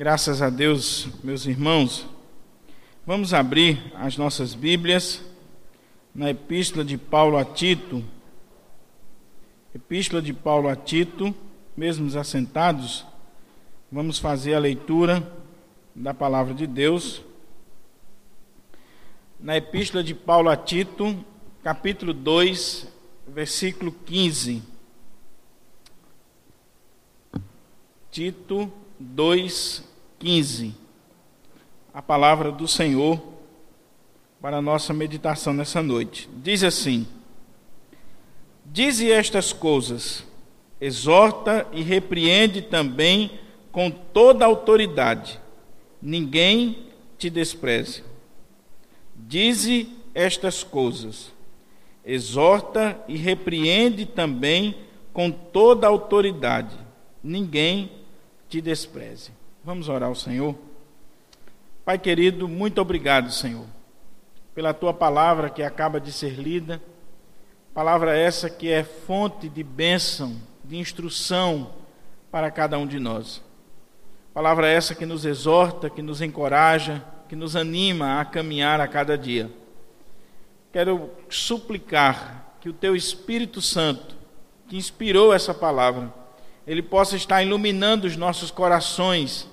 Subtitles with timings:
[0.00, 2.06] Graças a Deus, meus irmãos,
[3.04, 5.22] vamos abrir as nossas Bíblias
[6.14, 8.02] na Epístola de Paulo a Tito.
[9.74, 11.34] Epístola de Paulo a Tito,
[11.76, 13.04] mesmo assentados,
[13.92, 15.22] vamos fazer a leitura
[15.94, 17.20] da palavra de Deus.
[19.38, 21.14] Na Epístola de Paulo a Tito,
[21.62, 22.88] capítulo 2,
[23.28, 24.62] versículo 15.
[28.10, 28.72] Tito
[30.20, 30.74] 2:15.
[31.92, 33.20] A palavra do Senhor
[34.40, 36.28] para a nossa meditação nessa noite.
[36.36, 37.06] Diz assim:
[38.64, 40.24] Dize estas coisas,
[40.80, 43.40] exorta e repreende também
[43.72, 45.40] com toda autoridade.
[46.00, 46.86] Ninguém
[47.18, 48.04] te despreze.
[49.14, 51.32] Dize estas coisas,
[52.04, 54.74] exorta e repreende também
[55.12, 56.76] com toda autoridade.
[57.22, 57.90] Ninguém
[58.48, 59.39] te despreze.
[59.62, 60.56] Vamos orar ao Senhor.
[61.84, 63.66] Pai querido, muito obrigado, Senhor,
[64.54, 66.80] pela tua palavra que acaba de ser lida.
[67.74, 71.74] Palavra essa que é fonte de bênção, de instrução
[72.30, 73.42] para cada um de nós.
[74.32, 79.18] Palavra essa que nos exorta, que nos encoraja, que nos anima a caminhar a cada
[79.18, 79.50] dia.
[80.72, 84.16] Quero suplicar que o teu Espírito Santo,
[84.68, 86.14] que inspirou essa palavra,
[86.66, 89.50] ele possa estar iluminando os nossos corações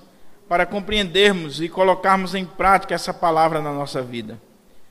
[0.48, 4.40] para compreendermos e colocarmos em prática essa palavra na nossa vida.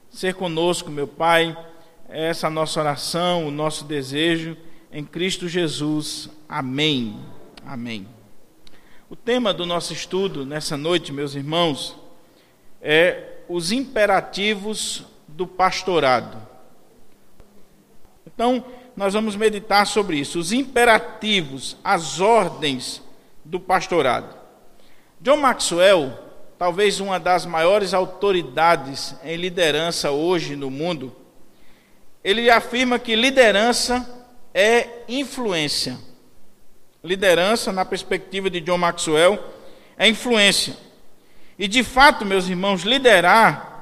[0.09, 1.57] Ser conosco, meu Pai,
[2.07, 4.55] é essa nossa oração, o nosso desejo
[4.91, 6.29] em Cristo Jesus.
[6.47, 7.19] Amém.
[7.65, 8.07] Amém.
[9.09, 11.97] O tema do nosso estudo nessa noite, meus irmãos,
[12.81, 16.37] é os imperativos do pastorado.
[18.25, 18.63] Então,
[18.95, 23.01] nós vamos meditar sobre isso, os imperativos, as ordens
[23.43, 24.36] do pastorado.
[25.19, 26.13] John Maxwell,
[26.57, 31.15] talvez uma das maiores autoridades em liderança hoje no mundo,
[32.23, 34.07] ele afirma que liderança
[34.53, 35.97] é influência.
[37.03, 39.39] Liderança, na perspectiva de John Maxwell,
[39.97, 40.75] é influência.
[41.57, 43.77] E de fato, meus irmãos, liderar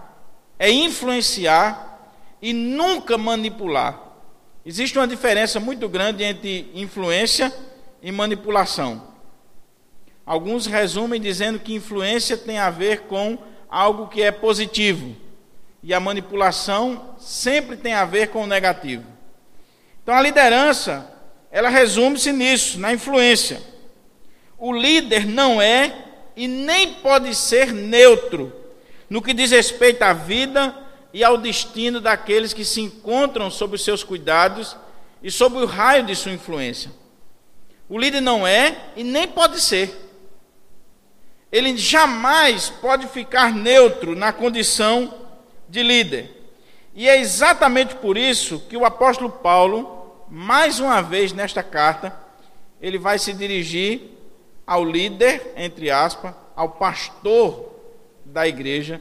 [0.58, 2.00] é influenciar
[2.42, 4.00] e nunca manipular.
[4.66, 7.54] Existe uma diferença muito grande entre influência
[8.02, 9.15] e manipulação.
[10.26, 13.38] Alguns resumem dizendo que influência tem a ver com
[13.70, 15.16] algo que é positivo
[15.84, 19.06] e a manipulação sempre tem a ver com o negativo.
[20.02, 21.12] Então a liderança,
[21.52, 23.62] ela resume-se nisso, na influência.
[24.58, 25.96] O líder não é
[26.36, 28.52] e nem pode ser neutro
[29.10, 30.76] no que diz respeito à vida
[31.14, 34.76] e ao destino daqueles que se encontram sob os seus cuidados
[35.22, 36.92] e sob o raio de sua influência.
[37.88, 40.05] O líder não é e nem pode ser.
[41.56, 45.14] Ele jamais pode ficar neutro na condição
[45.70, 46.30] de líder.
[46.94, 52.14] E é exatamente por isso que o apóstolo Paulo, mais uma vez nesta carta,
[52.82, 54.02] ele vai se dirigir
[54.68, 57.72] ao líder, entre aspas, ao pastor
[58.26, 59.00] da igreja,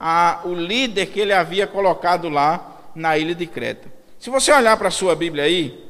[0.00, 3.92] a, o líder que ele havia colocado lá na ilha de Creta.
[4.18, 5.86] Se você olhar para a sua Bíblia aí,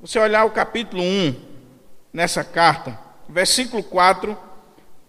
[0.00, 1.36] você olhar o capítulo 1
[2.12, 4.50] nessa carta, versículo 4,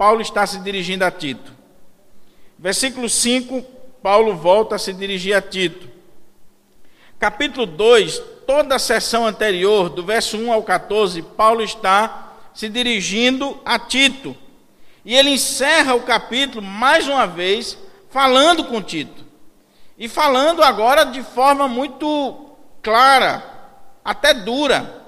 [0.04, 1.54] Paulo está se dirigindo a Tito.
[2.60, 3.62] Versículo 5,
[4.04, 5.88] Paulo volta a se dirigir a Tito.
[7.18, 13.58] Capítulo 2, toda a sessão anterior, do verso 1 ao 14, Paulo está se dirigindo
[13.64, 14.36] a Tito.
[15.06, 17.78] E ele encerra o capítulo mais uma vez
[18.10, 19.24] falando com Tito.
[19.98, 23.42] E falando agora de forma muito clara,
[24.04, 25.02] até dura,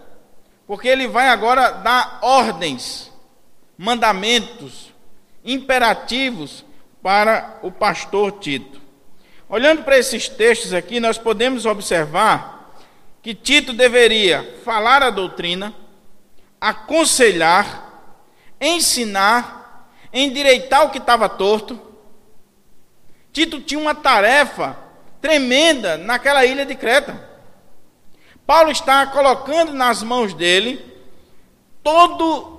[0.65, 3.11] porque ele vai agora dar ordens,
[3.77, 4.93] mandamentos,
[5.43, 6.65] imperativos
[7.01, 8.81] para o pastor Tito.
[9.47, 12.75] Olhando para esses textos aqui, nós podemos observar
[13.21, 15.73] que Tito deveria falar a doutrina,
[16.59, 17.85] aconselhar,
[18.59, 21.79] ensinar, endireitar o que estava torto,
[23.35, 24.77] Tito tinha uma tarefa
[25.19, 27.29] tremenda naquela ilha de Creta.
[28.47, 30.79] Paulo está colocando nas mãos dele
[31.83, 32.54] todo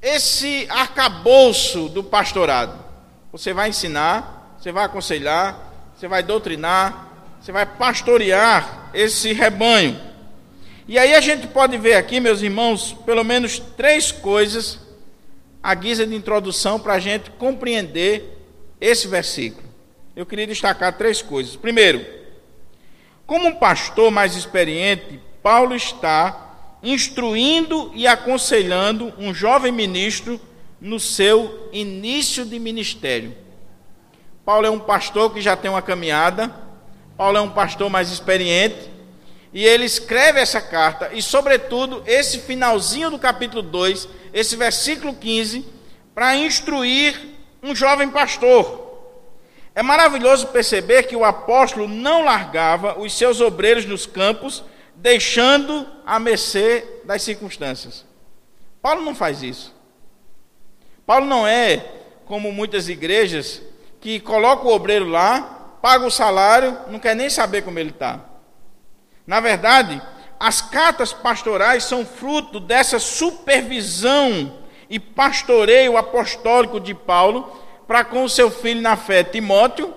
[0.00, 2.84] esse arcabouço do pastorado.
[3.32, 5.58] Você vai ensinar, você vai aconselhar,
[5.96, 7.08] você vai doutrinar,
[7.40, 10.00] você vai pastorear esse rebanho.
[10.86, 14.78] E aí a gente pode ver aqui, meus irmãos, pelo menos três coisas
[15.62, 18.38] à guisa de introdução para a gente compreender
[18.80, 19.68] esse versículo
[20.18, 21.54] eu queria destacar três coisas.
[21.54, 22.04] Primeiro,
[23.24, 26.47] como um pastor mais experiente, Paulo está
[26.82, 30.40] instruindo e aconselhando um jovem ministro
[30.80, 33.36] no seu início de ministério.
[34.44, 36.54] Paulo é um pastor que já tem uma caminhada,
[37.16, 38.90] Paulo é um pastor mais experiente,
[39.52, 45.64] e ele escreve essa carta, e sobretudo esse finalzinho do capítulo 2, esse versículo 15,
[46.14, 47.14] para instruir
[47.62, 48.86] um jovem pastor.
[49.74, 54.64] É maravilhoso perceber que o apóstolo não largava os seus obreiros nos campos,
[54.98, 58.04] deixando a mercê das circunstâncias.
[58.82, 59.74] Paulo não faz isso.
[61.06, 61.84] Paulo não é
[62.26, 63.62] como muitas igrejas
[64.00, 68.20] que coloca o obreiro lá, paga o salário, não quer nem saber como ele está.
[69.26, 70.02] Na verdade,
[70.38, 74.58] as cartas pastorais são fruto dessa supervisão
[74.90, 77.56] e pastoreio apostólico de Paulo
[77.86, 79.94] para com o seu filho na fé, Timóteo,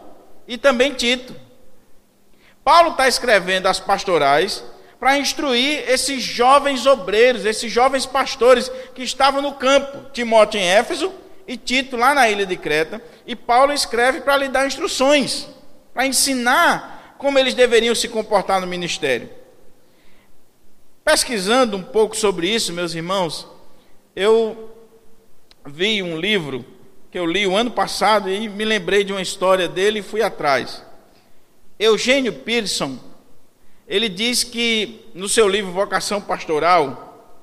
[0.47, 1.36] e também Tito.
[2.63, 4.63] Paulo está escrevendo as pastorais
[5.01, 11.12] para instruir esses jovens obreiros, esses jovens pastores que estavam no campo, Timóteo em Éfeso
[11.48, 15.48] e Tito lá na ilha de Creta, e Paulo escreve para lhe dar instruções,
[15.92, 19.27] para ensinar como eles deveriam se comportar no ministério.
[21.04, 23.47] Pesquisando um pouco sobre isso, meus irmãos,
[24.15, 24.71] eu
[25.65, 26.63] vi um livro
[27.09, 30.21] que eu li o ano passado e me lembrei de uma história dele e fui
[30.21, 30.83] atrás.
[31.80, 33.00] Eugênio Pearson,
[33.92, 37.38] ele diz que no seu livro Vocação Pastoral,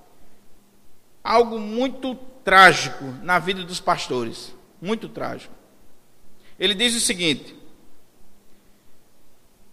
[1.23, 5.53] algo muito trágico na vida dos pastores, muito trágico.
[6.59, 7.55] Ele diz o seguinte: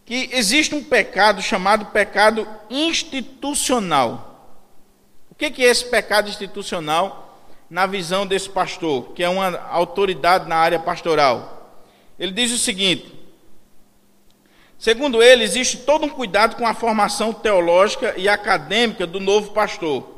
[0.04, 4.60] que existe um pecado chamado pecado institucional.
[5.31, 7.24] O que é esse pecado institucional?
[7.68, 11.81] na visão desse pastor, que é uma autoridade na área pastoral.
[12.19, 13.12] Ele diz o seguinte:
[14.77, 20.16] segundo ele, existe todo um cuidado com a formação teológica e acadêmica do novo pastor.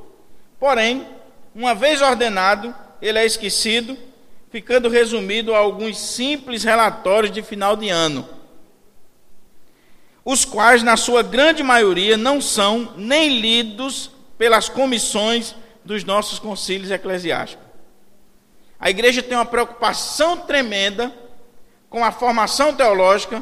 [0.59, 1.05] Porém,
[1.53, 3.97] uma vez ordenado, ele é esquecido,
[4.49, 8.27] ficando resumido a alguns simples relatórios de final de ano,
[10.23, 15.55] os quais, na sua grande maioria, não são nem lidos pelas comissões
[15.85, 17.65] dos nossos concílios eclesiásticos.
[18.79, 21.13] A igreja tem uma preocupação tremenda
[21.89, 23.41] com a formação teológica,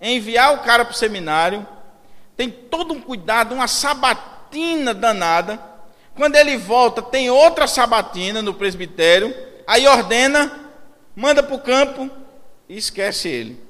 [0.00, 1.66] enviar o cara para o seminário,
[2.36, 5.60] tem todo um cuidado, uma sabatina danada.
[6.14, 9.34] Quando ele volta, tem outra sabatina no presbitério,
[9.66, 10.70] aí ordena,
[11.14, 12.10] manda para o campo
[12.68, 13.60] e esquece ele.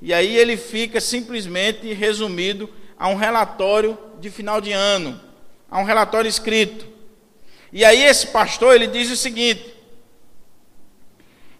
[0.00, 2.68] E aí ele fica simplesmente resumido
[2.98, 5.20] a um relatório de final de ano,
[5.70, 6.86] a um relatório escrito.
[7.72, 9.74] E aí esse pastor, ele diz o seguinte: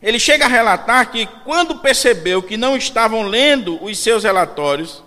[0.02, 5.02] ele chega a relatar que quando percebeu que não estavam lendo os seus relatórios,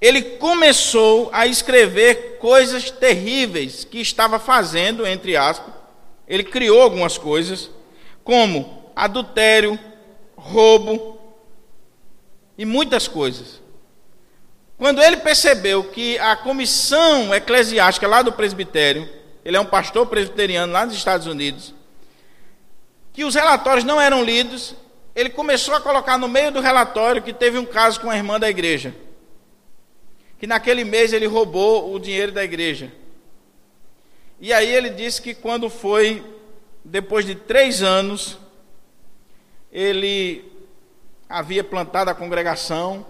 [0.00, 5.74] ele começou a escrever coisas terríveis que estava fazendo, entre aspas.
[6.26, 7.68] Ele criou algumas coisas,
[8.22, 9.78] como adultério,
[10.36, 11.18] roubo
[12.56, 13.60] e muitas coisas.
[14.78, 20.72] Quando ele percebeu que a comissão eclesiástica lá do presbitério ele é um pastor presbiteriano
[20.72, 21.74] lá nos Estados Unidos,
[23.12, 24.74] que os relatórios não eram lidos,
[25.14, 28.38] ele começou a colocar no meio do relatório que teve um caso com a irmã
[28.38, 28.94] da igreja,
[30.38, 32.92] que naquele mês ele roubou o dinheiro da igreja.
[34.40, 36.24] E aí ele disse que quando foi,
[36.84, 38.38] depois de três anos,
[39.70, 40.50] ele
[41.28, 43.06] havia plantado a congregação,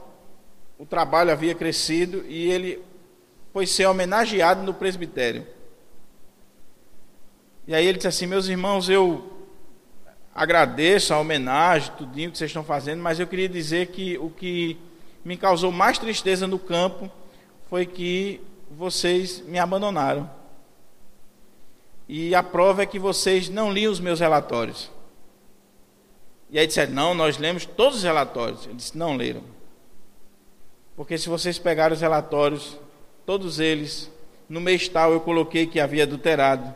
[0.78, 2.82] o trabalho havia crescido e ele
[3.52, 5.46] foi ser homenageado no presbitério.
[7.66, 9.39] E aí ele disse assim: Meus irmãos, eu
[10.34, 14.78] agradeço a homenagem, tudinho que vocês estão fazendo, mas eu queria dizer que o que
[15.24, 17.10] me causou mais tristeza no campo
[17.68, 20.30] foi que vocês me abandonaram.
[22.08, 24.90] E a prova é que vocês não liam os meus relatórios.
[26.50, 28.64] E aí disseram: Não, nós lemos todos os relatórios.
[28.64, 29.42] Ele disse: Não leram.
[30.96, 32.76] Porque se vocês pegarem os relatórios,
[33.24, 34.10] todos eles,
[34.48, 36.74] no mês tal eu coloquei que havia adulterado.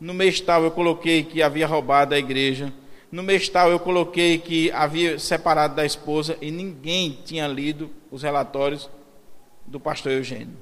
[0.00, 2.72] No mês tal eu coloquei que havia roubado a igreja.
[3.10, 8.22] No mês tal eu coloquei que havia separado da esposa e ninguém tinha lido os
[8.22, 8.90] relatórios
[9.66, 10.56] do pastor Eugênio.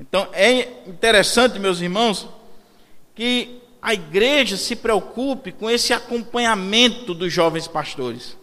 [0.00, 2.26] Então é interessante, meus irmãos,
[3.14, 8.36] que a igreja se preocupe com esse acompanhamento dos jovens pastores.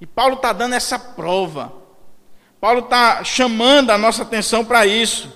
[0.00, 1.72] E Paulo está dando essa prova.
[2.60, 5.32] Paulo está chamando a nossa atenção para isso.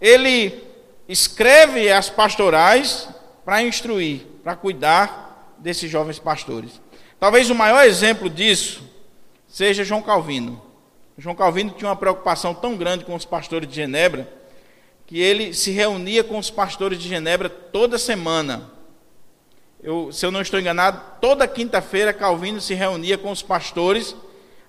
[0.00, 0.62] Ele
[1.08, 3.08] escreve as pastorais
[3.44, 5.27] para instruir, para cuidar
[5.58, 6.80] desses jovens pastores.
[7.18, 8.82] Talvez o maior exemplo disso
[9.46, 10.62] seja João Calvino.
[11.16, 14.38] João Calvino tinha uma preocupação tão grande com os pastores de Genebra
[15.06, 18.70] que ele se reunia com os pastores de Genebra toda semana.
[19.82, 24.14] eu, se eu não estou enganado, toda quinta-feira Calvino se reunia com os pastores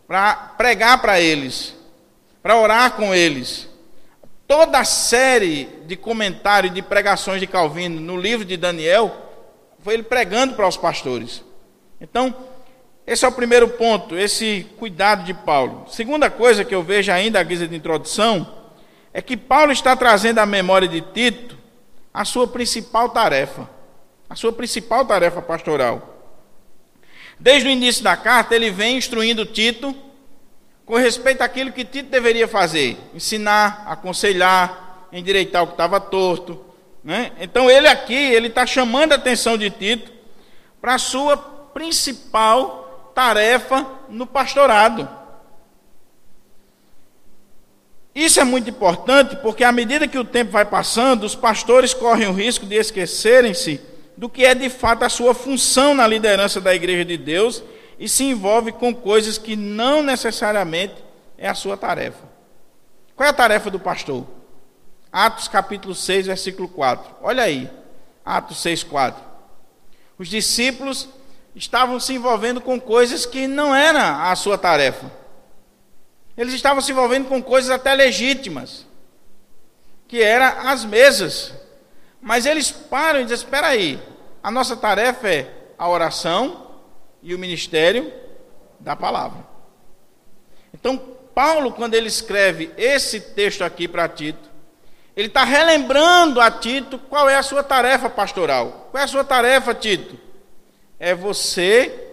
[0.07, 1.75] para pregar para eles,
[2.41, 3.67] para orar com eles.
[4.47, 9.28] Toda a série de comentários, de pregações de Calvino no livro de Daniel,
[9.81, 11.43] foi ele pregando para os pastores.
[11.99, 12.35] Então,
[13.05, 15.85] esse é o primeiro ponto, esse cuidado de Paulo.
[15.89, 18.59] Segunda coisa que eu vejo ainda à guisa de introdução,
[19.13, 21.57] é que Paulo está trazendo à memória de Tito
[22.13, 23.69] a sua principal tarefa,
[24.29, 26.17] a sua principal tarefa pastoral.
[27.39, 29.95] Desde o início da carta, ele vem instruindo Tito
[30.85, 36.68] com respeito àquilo que Tito deveria fazer: ensinar, aconselhar, endireitar o que estava torto.
[37.03, 37.31] Né?
[37.39, 40.11] Então, ele aqui, ele está chamando a atenção de Tito
[40.81, 45.07] para a sua principal tarefa no pastorado.
[48.13, 52.27] Isso é muito importante porque, à medida que o tempo vai passando, os pastores correm
[52.27, 53.79] o risco de esquecerem-se
[54.17, 57.63] do que é de fato a sua função na liderança da igreja de Deus
[57.97, 60.95] e se envolve com coisas que não necessariamente
[61.37, 62.27] é a sua tarefa.
[63.15, 64.25] Qual é a tarefa do pastor?
[65.11, 67.15] Atos capítulo 6, versículo 4.
[67.21, 67.69] Olha aí,
[68.23, 69.23] Atos 6, 4.
[70.17, 71.09] Os discípulos
[71.55, 75.11] estavam se envolvendo com coisas que não era a sua tarefa.
[76.37, 78.85] Eles estavam se envolvendo com coisas até legítimas,
[80.07, 81.53] que eram as mesas.
[82.21, 84.01] Mas eles param e dizem: espera aí,
[84.43, 86.67] a nossa tarefa é a oração
[87.21, 88.11] e o ministério
[88.79, 89.45] da palavra.
[90.73, 90.97] Então,
[91.33, 94.48] Paulo, quando ele escreve esse texto aqui para Tito,
[95.19, 98.87] ele está relembrando a Tito qual é a sua tarefa pastoral.
[98.91, 100.29] Qual é a sua tarefa, Tito?
[100.99, 102.07] é você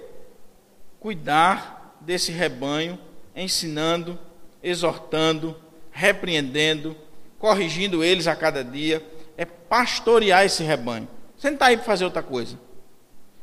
[1.00, 2.98] cuidar desse rebanho,
[3.34, 4.18] ensinando,
[4.62, 5.56] exortando,
[5.90, 6.96] repreendendo,
[7.38, 9.04] corrigindo eles a cada dia,
[9.36, 11.08] é pastorear esse rebanho.
[11.36, 12.58] Você não está aí para fazer outra coisa.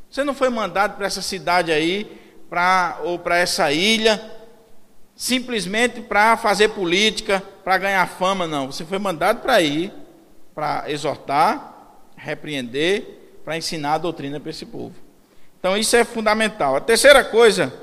[0.09, 2.05] Você não foi mandado para essa cidade aí,
[2.49, 4.17] pra, ou para essa ilha,
[5.15, 8.71] simplesmente para fazer política, para ganhar fama, não.
[8.71, 9.91] Você foi mandado para ir,
[10.53, 11.73] para exortar,
[12.15, 14.95] repreender, para ensinar a doutrina para esse povo.
[15.59, 16.75] Então isso é fundamental.
[16.75, 17.73] A terceira coisa,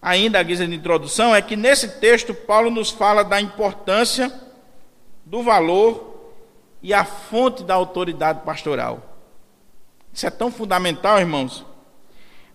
[0.00, 4.32] ainda a guisa de introdução, é que nesse texto Paulo nos fala da importância,
[5.24, 6.32] do valor
[6.82, 9.16] e a fonte da autoridade pastoral.
[10.12, 11.64] Isso é tão fundamental, irmãos.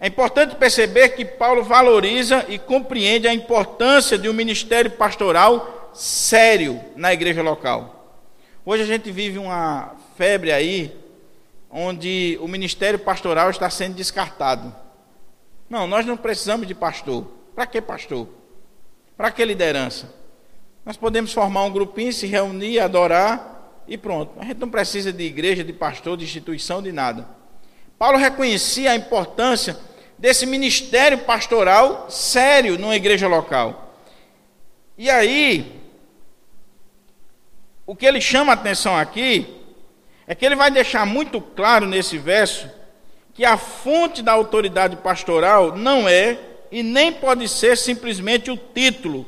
[0.05, 6.79] É importante perceber que Paulo valoriza e compreende a importância de um ministério pastoral sério
[6.95, 8.21] na igreja local.
[8.63, 10.95] Hoje a gente vive uma febre aí
[11.71, 14.75] onde o ministério pastoral está sendo descartado.
[15.67, 17.25] Não, nós não precisamos de pastor.
[17.55, 18.27] Para que pastor?
[19.17, 20.13] Para que liderança?
[20.85, 24.39] Nós podemos formar um grupinho, se reunir, adorar e pronto.
[24.39, 27.27] A gente não precisa de igreja, de pastor, de instituição, de nada.
[27.97, 29.75] Paulo reconhecia a importância
[30.17, 33.93] desse ministério pastoral sério numa igreja local.
[34.97, 35.81] E aí,
[37.85, 39.47] o que ele chama a atenção aqui
[40.25, 42.69] é que ele vai deixar muito claro nesse verso
[43.33, 46.39] que a fonte da autoridade pastoral não é
[46.71, 49.25] e nem pode ser simplesmente o título,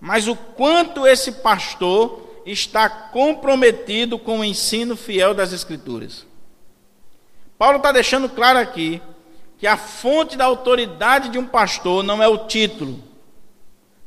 [0.00, 6.26] mas o quanto esse pastor está comprometido com o ensino fiel das Escrituras.
[7.58, 9.02] Paulo está deixando claro aqui
[9.58, 13.02] que a fonte da autoridade de um pastor não é o título,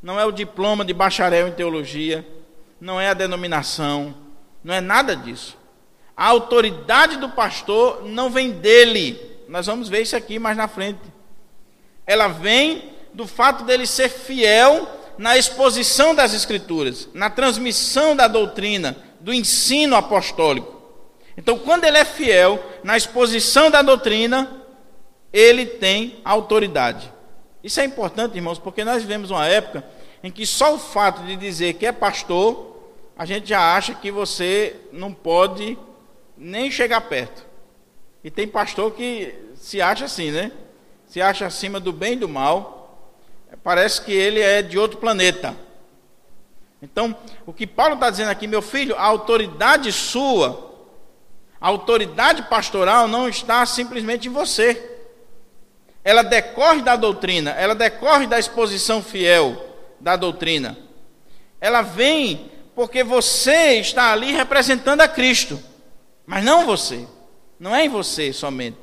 [0.01, 2.25] não é o diploma de bacharel em teologia,
[2.79, 4.15] não é a denominação,
[4.63, 5.57] não é nada disso.
[6.15, 9.19] A autoridade do pastor não vem dele.
[9.47, 11.01] Nós vamos ver isso aqui mais na frente.
[12.07, 18.95] Ela vem do fato dele ser fiel na exposição das Escrituras, na transmissão da doutrina,
[19.19, 20.81] do ensino apostólico.
[21.37, 24.60] Então, quando ele é fiel na exposição da doutrina,
[25.31, 27.11] ele tem autoridade.
[27.63, 29.83] Isso é importante, irmãos, porque nós vivemos uma época
[30.23, 34.11] em que só o fato de dizer que é pastor, a gente já acha que
[34.11, 35.77] você não pode
[36.37, 37.45] nem chegar perto.
[38.23, 40.51] E tem pastor que se acha assim, né?
[41.07, 42.99] Se acha acima do bem e do mal.
[43.63, 45.55] Parece que ele é de outro planeta.
[46.81, 50.71] Então, o que Paulo está dizendo aqui, meu filho, a autoridade sua,
[51.59, 54.90] a autoridade pastoral não está simplesmente em você.
[56.03, 59.65] Ela decorre da doutrina, ela decorre da exposição fiel
[59.99, 60.77] da doutrina.
[61.59, 65.61] Ela vem porque você está ali representando a Cristo.
[66.25, 67.05] Mas não você.
[67.59, 68.77] Não é em você somente.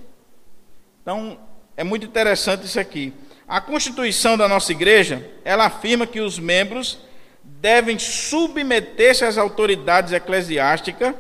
[1.02, 1.38] Então,
[1.76, 3.12] é muito interessante isso aqui.
[3.48, 6.98] A Constituição da nossa igreja, ela afirma que os membros
[7.42, 11.14] devem submeter-se às autoridades eclesiásticas,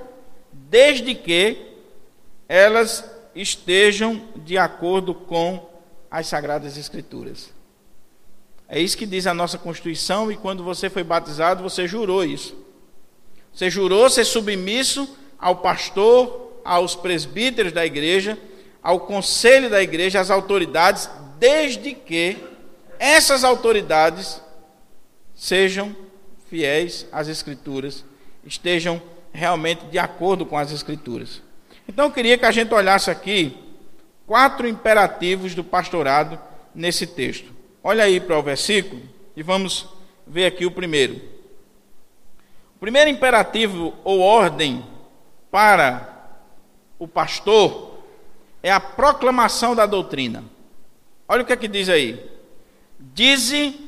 [0.52, 1.56] desde que
[2.48, 5.67] elas estejam de acordo com
[6.10, 7.50] as Sagradas Escrituras.
[8.68, 12.54] É isso que diz a nossa Constituição, e quando você foi batizado, você jurou isso.
[13.52, 18.38] Você jurou ser submisso ao pastor, aos presbíteros da igreja,
[18.82, 22.36] ao conselho da igreja, às autoridades, desde que
[22.98, 24.40] essas autoridades
[25.34, 25.96] sejam
[26.50, 28.04] fiéis às Escrituras,
[28.44, 29.00] estejam
[29.32, 31.42] realmente de acordo com as Escrituras.
[31.88, 33.56] Então eu queria que a gente olhasse aqui
[34.28, 36.38] quatro imperativos do pastorado
[36.74, 37.50] nesse texto.
[37.82, 39.00] Olha aí para o versículo
[39.34, 39.88] e vamos
[40.26, 41.16] ver aqui o primeiro.
[42.76, 44.84] O primeiro imperativo ou ordem
[45.50, 46.36] para
[46.98, 48.00] o pastor
[48.62, 50.44] é a proclamação da doutrina.
[51.26, 52.22] Olha o que é que diz aí.
[53.00, 53.80] Dize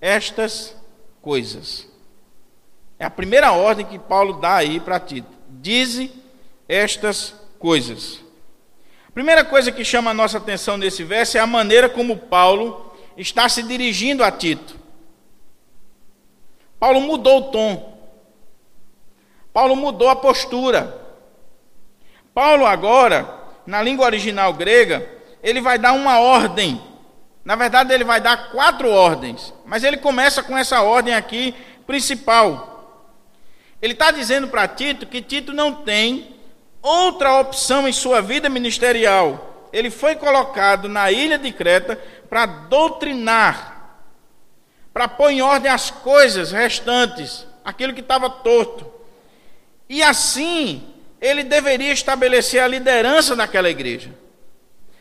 [0.00, 0.76] estas
[1.22, 1.86] coisas.
[2.98, 5.30] É a primeira ordem que Paulo dá aí para Tito.
[5.48, 6.10] Dize
[6.68, 8.27] estas coisas.
[9.18, 13.48] Primeira coisa que chama a nossa atenção nesse verso é a maneira como Paulo está
[13.48, 14.78] se dirigindo a Tito.
[16.78, 17.98] Paulo mudou o tom.
[19.52, 21.04] Paulo mudou a postura.
[22.32, 23.28] Paulo agora,
[23.66, 25.04] na língua original grega,
[25.42, 26.80] ele vai dar uma ordem.
[27.44, 31.56] Na verdade, ele vai dar quatro ordens, mas ele começa com essa ordem aqui
[31.88, 33.02] principal.
[33.82, 36.37] Ele está dizendo para Tito que Tito não tem
[36.82, 39.68] outra opção em sua vida ministerial.
[39.72, 41.96] Ele foi colocado na ilha de Creta
[42.28, 43.98] para doutrinar,
[44.92, 48.90] para pôr em ordem as coisas restantes, aquilo que estava torto.
[49.88, 50.86] E assim,
[51.20, 54.10] ele deveria estabelecer a liderança daquela igreja.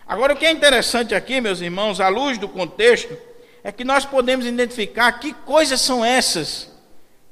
[0.08, 3.18] Agora, o que é interessante aqui, meus irmãos, à luz do contexto,
[3.64, 6.72] é que nós podemos identificar que coisas são essas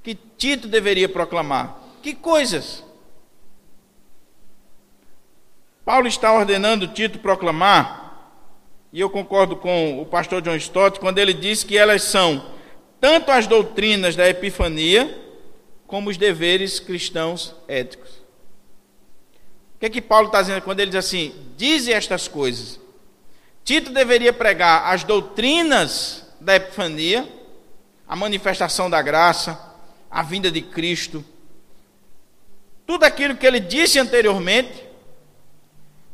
[0.03, 1.77] que Tito deveria proclamar.
[2.01, 2.83] Que coisas?
[5.85, 8.41] Paulo está ordenando Tito proclamar,
[8.91, 12.43] e eu concordo com o pastor John Stott quando ele diz que elas são
[12.99, 15.23] tanto as doutrinas da Epifania,
[15.85, 18.09] como os deveres cristãos éticos.
[19.75, 22.79] O que é que Paulo está dizendo quando ele diz assim: dize estas coisas?
[23.63, 27.27] Tito deveria pregar as doutrinas da Epifania,
[28.07, 29.59] a manifestação da graça,
[30.09, 31.23] a vinda de Cristo,
[32.87, 34.84] tudo aquilo que ele disse anteriormente,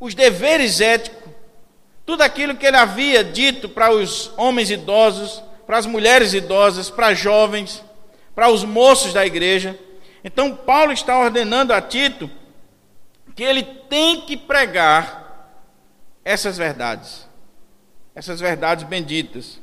[0.01, 1.31] os deveres éticos,
[2.03, 7.13] tudo aquilo que ele havia dito para os homens idosos, para as mulheres idosas, para
[7.13, 7.83] jovens,
[8.33, 9.77] para os moços da igreja.
[10.23, 12.29] Então, Paulo está ordenando a Tito
[13.35, 15.53] que ele tem que pregar
[16.25, 17.27] essas verdades,
[18.15, 19.61] essas verdades benditas.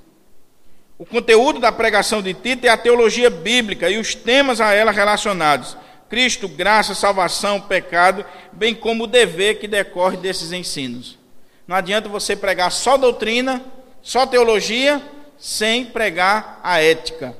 [0.96, 4.92] O conteúdo da pregação de Tito é a teologia bíblica e os temas a ela
[4.92, 5.76] relacionados.
[6.08, 11.18] Cristo, graça, salvação, pecado, bem como o dever que decorre desses ensinos.
[11.66, 13.62] Não adianta você pregar só doutrina,
[14.00, 15.02] só teologia,
[15.38, 17.36] sem pregar a ética.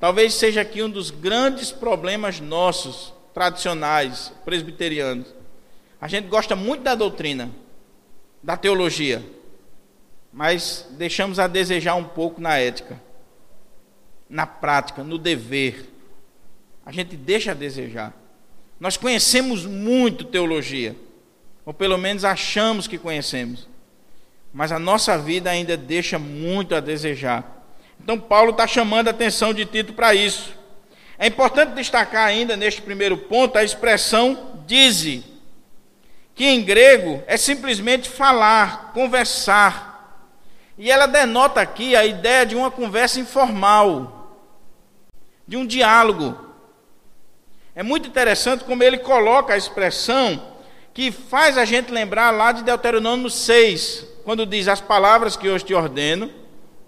[0.00, 5.26] Talvez seja aqui um dos grandes problemas nossos, tradicionais, presbiterianos.
[6.00, 7.50] A gente gosta muito da doutrina,
[8.42, 9.24] da teologia,
[10.32, 13.00] mas deixamos a desejar um pouco na ética,
[14.28, 15.95] na prática, no dever
[16.86, 18.14] a gente deixa a desejar.
[18.78, 20.94] Nós conhecemos muito teologia,
[21.64, 23.68] ou pelo menos achamos que conhecemos,
[24.54, 27.66] mas a nossa vida ainda deixa muito a desejar.
[28.00, 30.54] Então, Paulo está chamando a atenção de Tito para isso.
[31.18, 35.24] É importante destacar ainda neste primeiro ponto a expressão dize,
[36.36, 40.22] que em grego é simplesmente falar, conversar.
[40.78, 44.38] E ela denota aqui a ideia de uma conversa informal,
[45.48, 46.45] de um diálogo.
[47.76, 50.42] É muito interessante como ele coloca a expressão
[50.94, 55.66] que faz a gente lembrar lá de Deuteronômio 6, quando diz: As palavras que hoje
[55.66, 56.30] te ordeno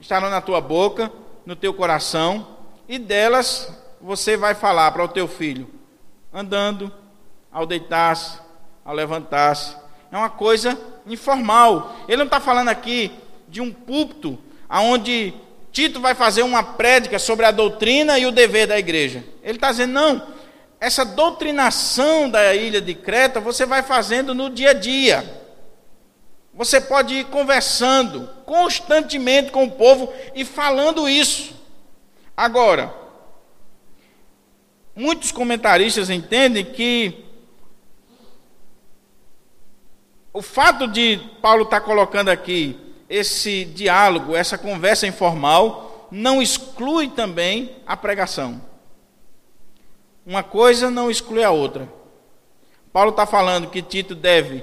[0.00, 1.12] estarão na tua boca,
[1.44, 2.56] no teu coração,
[2.88, 3.70] e delas
[4.00, 5.68] você vai falar para o teu filho,
[6.32, 6.90] andando,
[7.52, 8.38] ao deitar-se,
[8.82, 9.76] ao levantar-se.
[10.10, 11.96] É uma coisa informal.
[12.08, 13.12] Ele não está falando aqui
[13.46, 14.38] de um púlpito
[14.70, 15.34] onde
[15.70, 19.22] Tito vai fazer uma prédica sobre a doutrina e o dever da igreja.
[19.42, 20.37] Ele está dizendo, não,
[20.80, 25.38] essa doutrinação da ilha de Creta você vai fazendo no dia a dia.
[26.54, 31.54] Você pode ir conversando constantemente com o povo e falando isso.
[32.36, 32.94] Agora,
[34.94, 37.24] muitos comentaristas entendem que
[40.32, 42.76] o fato de Paulo estar colocando aqui
[43.08, 48.67] esse diálogo, essa conversa informal, não exclui também a pregação.
[50.28, 51.90] Uma coisa não exclui a outra.
[52.92, 54.62] Paulo está falando que Tito deve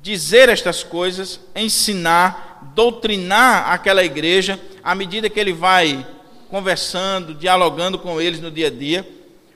[0.00, 6.06] dizer estas coisas, ensinar, doutrinar aquela igreja, à medida que ele vai
[6.48, 9.06] conversando, dialogando com eles no dia a dia,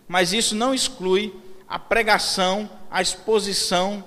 [0.06, 1.34] mas isso não exclui
[1.66, 4.04] a pregação, a exposição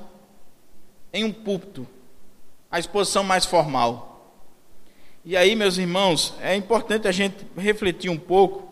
[1.12, 1.88] em um púlpito,
[2.70, 4.32] a exposição mais formal.
[5.26, 8.71] E aí, meus irmãos, é importante a gente refletir um pouco,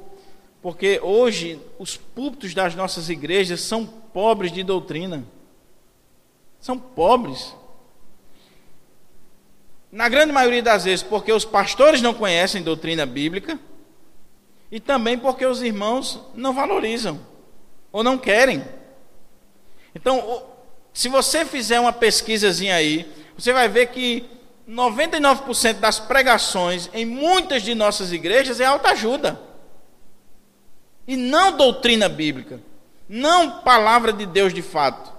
[0.62, 5.24] porque hoje os púlpitos das nossas igrejas são pobres de doutrina.
[6.60, 7.56] São pobres.
[9.92, 13.60] Na grande maioria das vezes, porque os pastores não conhecem doutrina bíblica,
[14.72, 17.20] e também porque os irmãos não valorizam,
[17.92, 18.64] ou não querem.
[19.96, 20.44] Então,
[20.94, 24.30] se você fizer uma pesquisazinha aí, você vai ver que
[24.70, 29.49] 99% das pregações em muitas de nossas igrejas é autoajuda.
[31.10, 32.62] E não doutrina bíblica.
[33.10, 35.12] Não palavra de Deus de fato.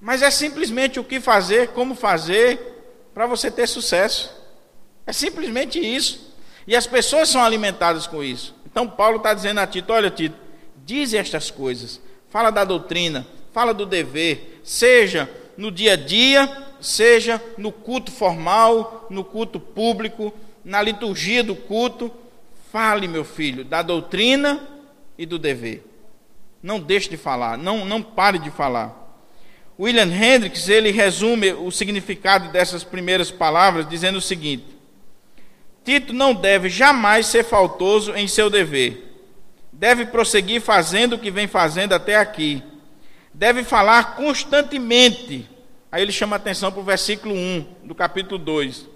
[0.00, 4.30] Mas é simplesmente o que fazer, como fazer, para você ter sucesso.
[5.06, 6.34] É simplesmente isso.
[6.66, 8.54] E as pessoas são alimentadas com isso.
[8.66, 10.36] Então Paulo está dizendo a Tito: olha, Tito,
[10.84, 11.98] diz estas coisas.
[12.28, 19.06] Fala da doutrina, fala do dever, seja no dia a dia seja no culto formal,
[19.10, 20.32] no culto público,
[20.64, 22.12] na liturgia do culto,
[22.74, 24.60] fale, meu filho, da doutrina
[25.16, 25.86] e do dever.
[26.60, 28.92] Não deixe de falar, não, não pare de falar.
[29.78, 34.66] William Hendricks, ele resume o significado dessas primeiras palavras dizendo o seguinte:
[35.84, 39.22] Tito não deve jamais ser faltoso em seu dever.
[39.72, 42.60] Deve prosseguir fazendo o que vem fazendo até aqui.
[43.32, 45.48] Deve falar constantemente
[45.92, 48.88] Aí ele chama atenção para o versículo 1 do capítulo 2.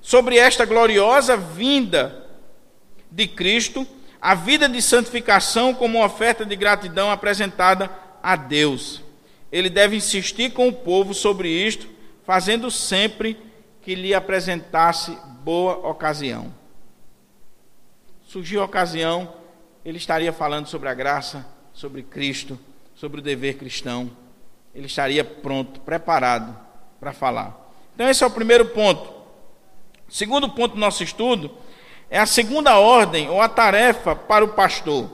[0.00, 2.21] Sobre esta gloriosa vinda
[3.12, 3.86] de Cristo,
[4.20, 7.90] a vida de santificação como oferta de gratidão apresentada
[8.22, 9.02] a Deus.
[9.50, 11.88] Ele deve insistir com o povo sobre isto,
[12.24, 13.36] fazendo sempre
[13.82, 16.52] que lhe apresentasse boa ocasião.
[18.24, 19.34] Surgiu a ocasião,
[19.84, 22.58] ele estaria falando sobre a graça, sobre Cristo,
[22.94, 24.10] sobre o dever cristão
[24.74, 26.56] ele estaria pronto, preparado
[26.98, 27.58] para falar.
[27.94, 29.12] Então, esse é o primeiro ponto.
[30.08, 31.50] Segundo ponto do nosso estudo
[32.12, 35.08] é a segunda ordem ou a tarefa para o pastor.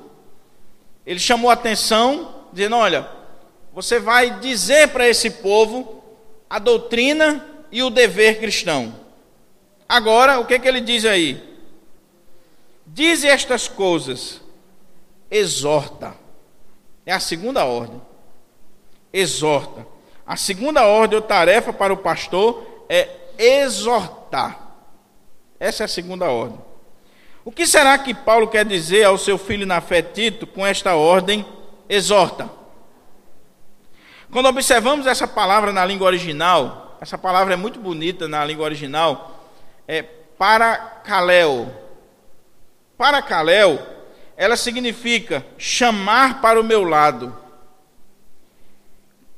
[1.07, 3.09] Ele chamou a atenção, dizendo: Olha,
[3.73, 6.03] você vai dizer para esse povo
[6.51, 8.93] a doutrina e o dever cristão.
[9.89, 11.41] Agora, o que, que ele diz aí?
[12.85, 14.41] Diz estas coisas,
[15.31, 16.17] exorta.
[17.07, 18.03] É a segunda ordem
[19.13, 19.87] exorta.
[20.27, 23.09] A segunda ordem ou tarefa para o pastor é
[23.39, 24.69] exortar.
[25.61, 26.68] Essa é a segunda ordem.
[27.49, 30.95] O que será que Paulo quer dizer ao seu filho na fé Tito com esta
[30.97, 31.47] ordem
[31.89, 32.51] exorta?
[34.31, 39.47] Quando observamos essa palavra na língua original, essa palavra é muito bonita na língua original,
[39.89, 41.75] é paracaléu.
[42.99, 43.81] Paracaléu,
[44.37, 47.35] ela significa chamar para o meu lado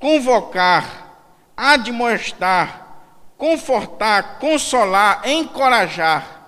[0.00, 1.14] convocar,
[1.56, 2.88] admoestar,
[3.38, 6.39] confortar, consolar, encorajar.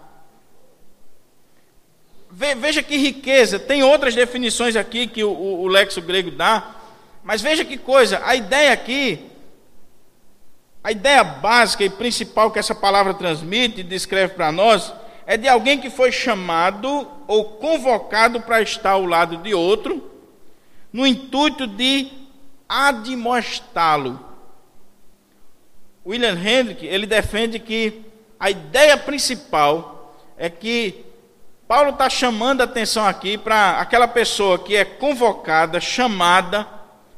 [2.35, 6.77] Veja que riqueza, tem outras definições aqui que o, o, o lexo grego dá,
[7.23, 9.27] mas veja que coisa, a ideia aqui,
[10.83, 14.95] a ideia básica e principal que essa palavra transmite e descreve para nós,
[15.27, 20.11] é de alguém que foi chamado ou convocado para estar ao lado de outro,
[20.91, 22.11] no intuito de
[22.67, 24.19] admoestá-lo.
[26.05, 28.01] William Hendrick, ele defende que
[28.41, 31.12] a ideia principal é que
[31.73, 36.69] Paulo está chamando a atenção aqui para aquela pessoa que é convocada, chamada,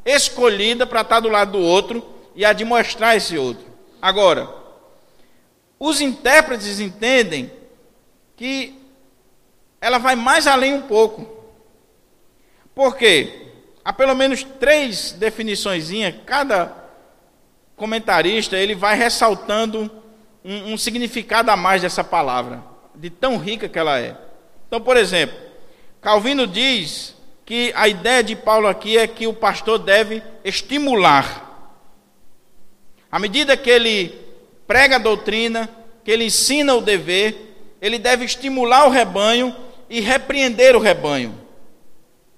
[0.06, 3.66] escolhida para estar do lado do outro e admoestrar esse outro.
[4.00, 4.48] Agora,
[5.76, 7.50] os intérpretes entendem
[8.36, 8.80] que
[9.80, 11.26] ela vai mais além um pouco.
[12.72, 13.50] Por quê?
[13.84, 15.90] há pelo menos três definições,
[16.24, 16.72] cada
[17.74, 19.90] comentarista ele vai ressaltando
[20.44, 22.62] um, um, significado a mais dessa palavra,
[22.94, 24.22] de tão rica que ela é.
[24.74, 25.38] Então, por exemplo,
[26.02, 27.14] Calvino diz
[27.46, 31.70] que a ideia de Paulo aqui é que o pastor deve estimular.
[33.08, 34.12] À medida que ele
[34.66, 35.70] prega a doutrina,
[36.02, 39.54] que ele ensina o dever, ele deve estimular o rebanho
[39.88, 41.40] e repreender o rebanho.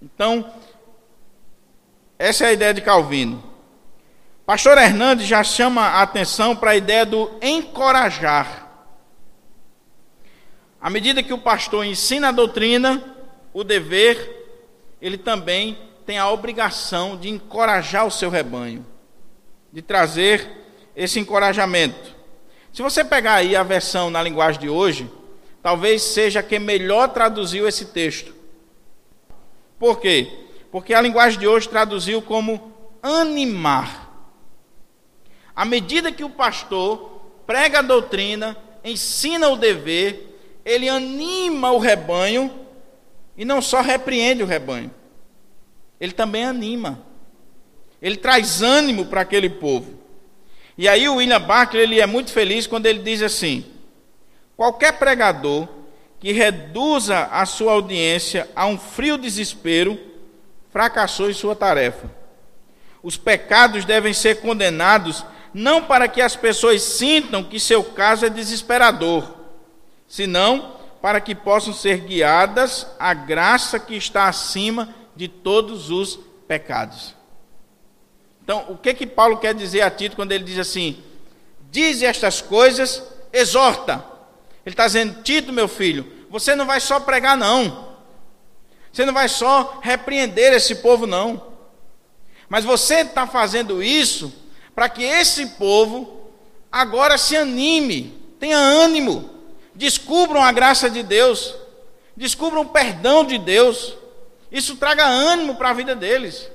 [0.03, 0.53] Então,
[2.19, 3.43] essa é a ideia de Calvino.
[4.45, 8.66] Pastor Hernandes já chama a atenção para a ideia do encorajar.
[10.81, 13.03] À medida que o pastor ensina a doutrina,
[13.53, 14.47] o dever,
[15.01, 18.85] ele também tem a obrigação de encorajar o seu rebanho,
[19.73, 20.49] de trazer
[20.95, 22.15] esse encorajamento.
[22.73, 25.11] Se você pegar aí a versão na linguagem de hoje,
[25.63, 28.35] talvez seja quem melhor traduziu esse texto.
[29.79, 30.31] Por quê?
[30.71, 34.07] Porque a linguagem de hoje traduziu como animar.
[35.55, 40.26] À medida que o pastor prega a doutrina, ensina o dever,
[40.67, 42.51] ele anima o rebanho
[43.37, 44.91] e não só repreende o rebanho,
[46.01, 46.99] ele também anima.
[48.03, 49.95] Ele traz ânimo para aquele povo.
[50.77, 53.65] E aí o William Barclay ele é muito feliz quando ele diz assim:
[54.57, 55.69] qualquer pregador
[56.19, 59.99] que reduza a sua audiência a um frio desespero
[60.71, 62.11] fracassou em sua tarefa.
[63.03, 65.25] Os pecados devem ser condenados
[65.55, 69.36] não para que as pessoas sintam que seu caso é desesperador,
[70.09, 77.15] senão para que possam ser guiadas à graça que está acima de todos os pecados.
[78.43, 81.03] Então, o que que Paulo quer dizer a Tito quando ele diz assim:
[81.71, 84.05] diz estas coisas, exorta.
[84.65, 87.97] Ele está dizendo, Tito, meu filho, você não vai só pregar, não.
[88.93, 91.55] Você não vai só repreender esse povo, não.
[92.49, 94.33] Mas você está fazendo isso
[94.75, 96.31] para que esse povo
[96.71, 99.36] agora se anime, tenha ânimo,
[99.77, 101.55] descubram a graça de Deus,
[102.17, 103.95] descubram o perdão de Deus.
[104.51, 106.51] Isso traga ânimo para a vida deles.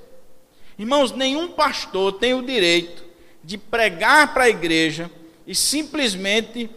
[0.77, 3.03] Irmãos, nenhum pastor tem o direito
[3.43, 5.09] de pregar para a igreja
[5.45, 6.69] e simplesmente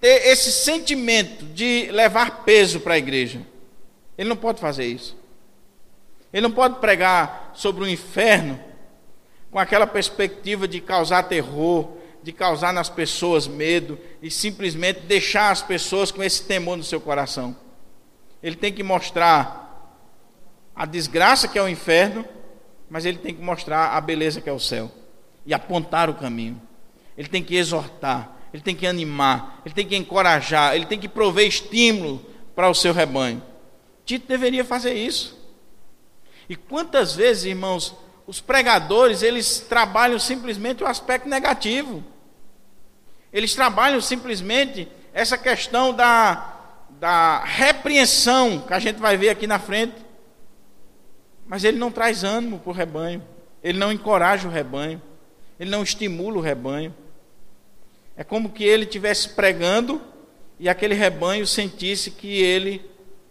[0.00, 3.40] ter esse sentimento de levar peso para a igreja.
[4.16, 5.16] Ele não pode fazer isso.
[6.32, 8.58] Ele não pode pregar sobre o inferno
[9.50, 11.88] com aquela perspectiva de causar terror,
[12.22, 17.00] de causar nas pessoas medo e simplesmente deixar as pessoas com esse temor no seu
[17.00, 17.56] coração.
[18.42, 19.96] Ele tem que mostrar
[20.74, 22.24] a desgraça que é o inferno
[22.90, 24.90] mas ele tem que mostrar a beleza que é o céu
[25.46, 26.60] e apontar o caminho.
[27.16, 31.08] Ele tem que exortar, ele tem que animar, ele tem que encorajar, ele tem que
[31.08, 33.40] prover estímulo para o seu rebanho.
[34.04, 35.38] Tito deveria fazer isso.
[36.48, 37.94] E quantas vezes, irmãos,
[38.26, 42.02] os pregadores, eles trabalham simplesmente o aspecto negativo.
[43.32, 49.58] Eles trabalham simplesmente essa questão da, da repreensão, que a gente vai ver aqui na
[49.58, 49.94] frente.
[51.46, 53.22] Mas ele não traz ânimo para o rebanho,
[53.62, 55.02] ele não encoraja o rebanho,
[55.58, 56.94] ele não estimula o rebanho.
[58.16, 60.00] É como que ele estivesse pregando
[60.58, 62.84] e aquele rebanho sentisse que ele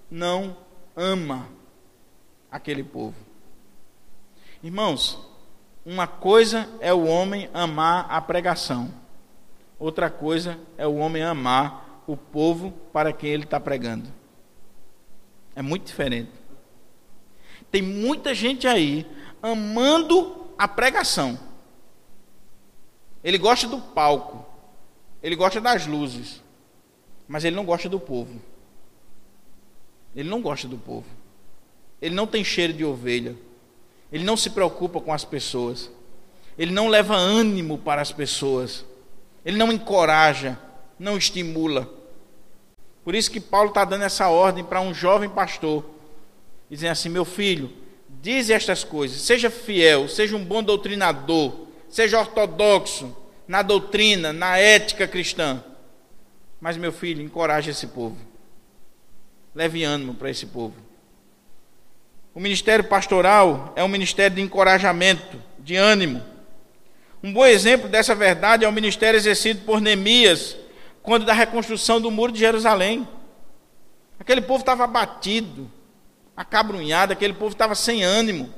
[0.09, 0.57] não
[0.95, 1.47] ama
[2.51, 3.28] aquele povo.
[4.61, 5.17] Irmãos,
[5.85, 8.93] uma coisa é o homem amar a pregação,
[9.79, 14.09] outra coisa é o homem amar o povo para quem ele está pregando.
[15.55, 16.31] É muito diferente.
[17.71, 19.05] Tem muita gente aí
[19.41, 21.39] amando a pregação.
[23.23, 24.45] Ele gosta do palco,
[25.23, 26.43] ele gosta das luzes,
[27.27, 28.41] mas ele não gosta do povo.
[30.13, 31.07] Ele não gosta do povo.
[32.01, 33.35] Ele não tem cheiro de ovelha.
[34.11, 35.89] Ele não se preocupa com as pessoas.
[36.57, 38.85] Ele não leva ânimo para as pessoas.
[39.45, 40.57] Ele não encoraja,
[40.97, 41.89] não estimula.
[43.03, 45.85] Por isso que Paulo está dando essa ordem para um jovem pastor
[46.69, 47.71] dizem assim: meu filho,
[48.21, 53.15] diz estas coisas, seja fiel, seja um bom doutrinador, seja ortodoxo
[53.47, 55.63] na doutrina, na ética cristã.
[56.61, 58.17] Mas, meu filho, encoraje esse povo.
[59.55, 60.75] Leve ânimo para esse povo.
[62.33, 66.23] O ministério pastoral é um ministério de encorajamento, de ânimo.
[67.23, 70.55] Um bom exemplo dessa verdade é o ministério exercido por Neemias,
[71.01, 73.07] quando da reconstrução do muro de Jerusalém.
[74.19, 75.69] Aquele povo estava abatido,
[76.35, 78.53] acabrunhado, aquele povo estava sem ânimo.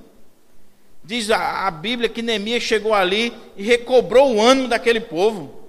[1.04, 5.62] Diz a, a, Bíblia que Neemias chegou ali e recobrou o ânimo daquele povo.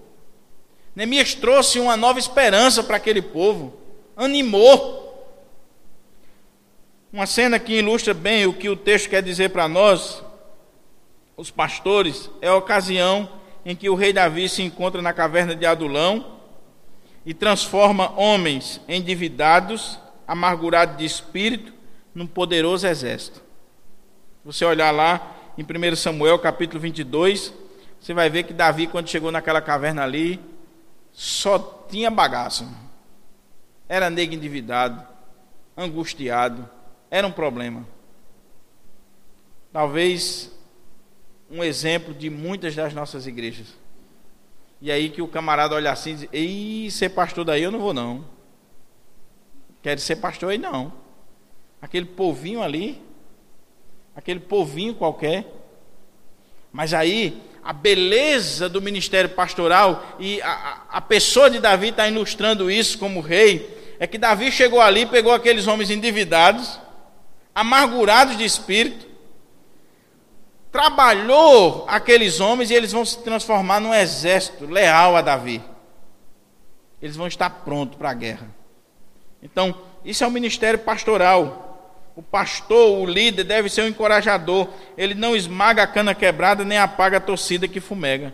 [0.94, 3.74] Neemias trouxe uma nova esperança para aquele povo,
[4.14, 5.01] animou.
[7.12, 10.24] Uma cena que ilustra bem o que o texto quer dizer para nós,
[11.36, 13.28] os pastores, é a ocasião
[13.66, 16.38] em que o rei Davi se encontra na caverna de Adulão
[17.26, 21.74] e transforma homens endividados, amargurados de espírito,
[22.14, 23.42] num poderoso exército.
[24.42, 27.52] Você olhar lá em 1 Samuel capítulo 22,
[28.00, 30.40] você vai ver que Davi, quando chegou naquela caverna ali,
[31.12, 32.66] só tinha bagaço.
[33.86, 35.06] Era negro endividado,
[35.76, 36.68] angustiado,
[37.12, 37.86] era um problema.
[39.72, 40.50] Talvez
[41.48, 43.68] um exemplo de muitas das nossas igrejas.
[44.80, 47.78] E aí que o camarada olha assim e diz: Ei, ser pastor daí eu não
[47.78, 48.24] vou não.
[49.80, 51.00] Quero ser pastor aí não
[51.82, 53.02] aquele povinho ali,
[54.14, 55.44] aquele povinho qualquer.
[56.72, 62.70] Mas aí, a beleza do ministério pastoral e a, a pessoa de Davi está ilustrando
[62.70, 66.80] isso como rei, é que Davi chegou ali, pegou aqueles homens endividados,
[67.54, 69.06] amargurados de espírito,
[70.70, 75.62] trabalhou aqueles homens e eles vão se transformar num exército leal a Davi.
[77.00, 78.48] Eles vão estar prontos para a guerra.
[79.42, 81.68] Então, isso é o ministério pastoral.
[82.16, 84.68] O pastor, o líder, deve ser um encorajador.
[84.96, 88.32] Ele não esmaga a cana quebrada nem apaga a torcida que fumega.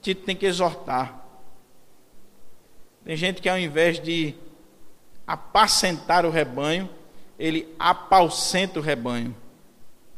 [0.00, 1.22] Tito tem que exortar.
[3.04, 4.34] Tem gente que ao invés de
[5.26, 6.88] apacentar o rebanho,
[7.38, 9.34] ele apalcenta o rebanho.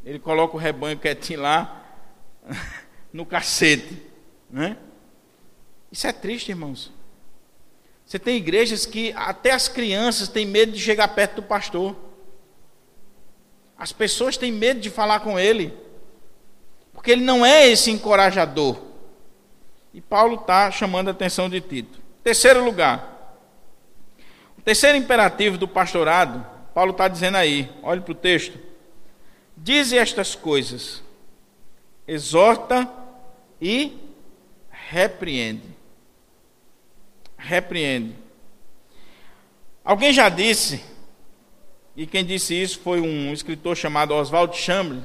[0.05, 1.85] Ele coloca o rebanho quietinho lá
[3.13, 4.03] no cacete.
[4.49, 4.77] Né?
[5.93, 6.91] Isso é triste, irmãos.
[8.07, 11.95] Você tem igrejas que até as crianças têm medo de chegar perto do pastor.
[13.77, 15.73] As pessoas têm medo de falar com ele.
[16.93, 18.77] Porque ele não é esse encorajador.
[19.93, 22.01] E Paulo está chamando a atenção de Tito.
[22.23, 23.39] Terceiro lugar.
[24.59, 28.59] O terceiro imperativo do pastorado, Paulo está dizendo aí, olhe para o texto.
[29.57, 31.03] Dize estas coisas,
[32.07, 32.89] exorta
[33.61, 33.97] e
[34.71, 35.81] repreende
[37.41, 38.15] repreende.
[39.85, 40.85] Alguém já disse,
[41.97, 45.03] e quem disse isso foi um escritor chamado Oswald Chamberlain,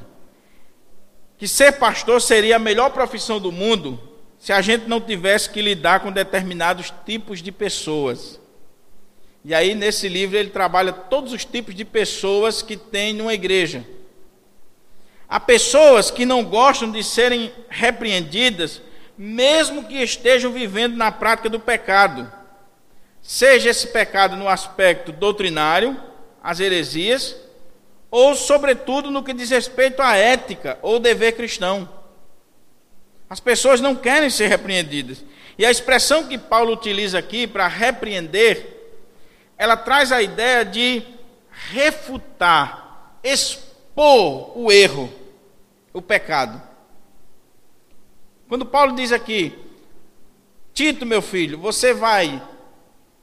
[1.38, 3.99] que ser pastor seria a melhor profissão do mundo
[4.38, 8.39] se a gente não tivesse que lidar com determinados tipos de pessoas.
[9.45, 13.86] E aí, nesse livro, ele trabalha todos os tipos de pessoas que tem numa igreja.
[15.29, 18.81] Há pessoas que não gostam de serem repreendidas
[19.17, 22.31] mesmo que estejam vivendo na prática do pecado.
[23.21, 25.99] Seja esse pecado no aspecto doutrinário,
[26.43, 27.36] as heresias,
[28.12, 31.89] ou, sobretudo, no que diz respeito à ética ou dever cristão.
[33.29, 35.23] As pessoas não querem ser repreendidas.
[35.58, 38.75] E a expressão que Paulo utiliza aqui para repreender,
[39.58, 41.04] ela traz a ideia de
[41.72, 45.12] refutar, expor o erro,
[45.94, 46.62] o pecado.
[48.48, 49.58] Quando Paulo diz aqui,
[50.74, 52.41] Tito, meu filho, você vai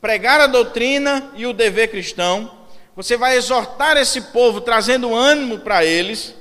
[0.00, 2.50] pregar a doutrina e o dever cristão,
[2.96, 6.34] você vai exortar esse povo trazendo ânimo para eles,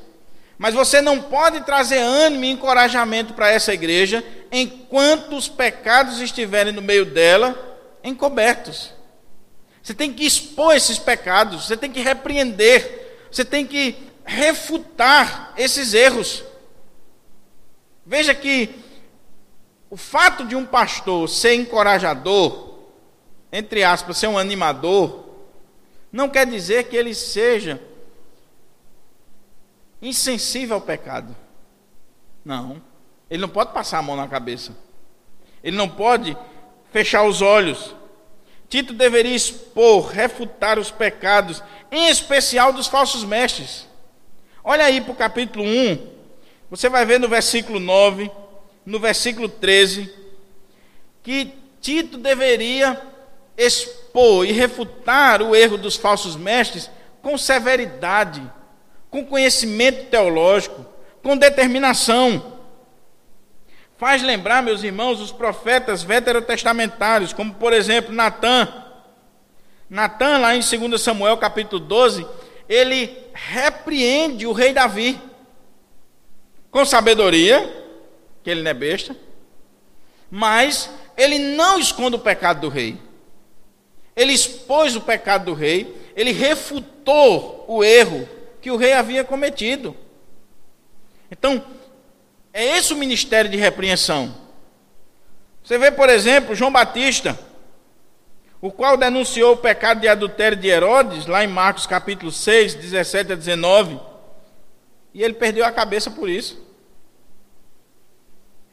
[0.57, 6.73] mas você não pode trazer ânimo e encorajamento para essa igreja enquanto os pecados estiverem
[6.73, 8.93] no meio dela encobertos.
[9.81, 15.93] Você tem que expor esses pecados, você tem que repreender, você tem que refutar esses
[15.93, 16.43] erros.
[18.05, 18.75] Veja que
[19.89, 22.75] o fato de um pastor ser encorajador,
[23.51, 25.25] entre aspas, ser um animador,
[26.11, 27.81] não quer dizer que ele seja
[30.01, 31.35] insensível ao pecado.
[32.43, 32.81] Não.
[33.29, 34.75] Ele não pode passar a mão na cabeça.
[35.63, 36.35] Ele não pode
[36.91, 37.95] fechar os olhos.
[38.71, 43.85] Tito deveria expor, refutar os pecados, em especial dos falsos mestres.
[44.63, 46.07] Olha aí para o capítulo 1,
[46.69, 48.31] você vai ver no versículo 9,
[48.85, 50.09] no versículo 13,
[51.21, 52.97] que Tito deveria
[53.57, 56.89] expor e refutar o erro dos falsos mestres
[57.21, 58.41] com severidade,
[59.09, 60.85] com conhecimento teológico,
[61.21, 62.60] com determinação.
[64.01, 68.67] Faz lembrar, meus irmãos, os profetas veterotestamentários, como por exemplo Natã.
[69.87, 72.25] Natã, lá em 2 Samuel capítulo 12,
[72.67, 75.21] ele repreende o rei Davi
[76.71, 77.93] com sabedoria,
[78.41, 79.15] que ele não é besta,
[80.31, 82.97] mas ele não esconde o pecado do rei.
[84.15, 88.27] Ele expôs o pecado do rei, ele refutou o erro
[88.59, 89.95] que o rei havia cometido.
[91.29, 91.63] Então,
[92.53, 94.35] é esse o ministério de repreensão.
[95.63, 97.37] Você vê, por exemplo, João Batista,
[98.59, 103.33] o qual denunciou o pecado de adultério de Herodes, lá em Marcos capítulo 6, 17
[103.33, 104.11] a 19
[105.13, 106.61] e ele perdeu a cabeça por isso.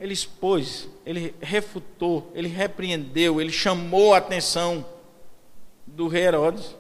[0.00, 4.86] Ele expôs, ele refutou, ele repreendeu, ele chamou a atenção
[5.84, 6.76] do rei Herodes.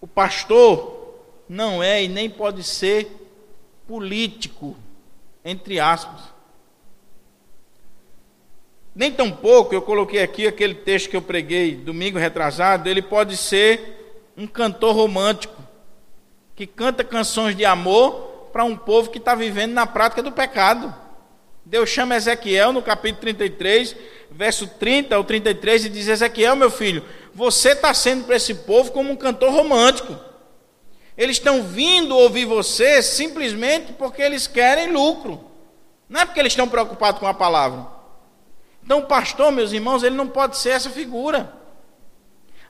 [0.00, 1.16] O pastor
[1.48, 3.10] não é e nem pode ser
[3.88, 4.76] político,
[5.46, 6.20] entre aspas.
[8.92, 13.36] Nem tão pouco, eu coloquei aqui aquele texto que eu preguei domingo retrasado, ele pode
[13.36, 15.62] ser um cantor romântico
[16.56, 20.92] que canta canções de amor para um povo que está vivendo na prática do pecado.
[21.64, 23.94] Deus chama Ezequiel no capítulo 33,
[24.30, 28.90] verso 30 ao 33, e diz: Ezequiel, meu filho, você está sendo para esse povo
[28.92, 30.16] como um cantor romântico,
[31.16, 35.42] Eles estão vindo ouvir você simplesmente porque eles querem lucro.
[36.08, 37.86] Não é porque eles estão preocupados com a palavra.
[38.82, 41.52] Então, o pastor, meus irmãos, ele não pode ser essa figura.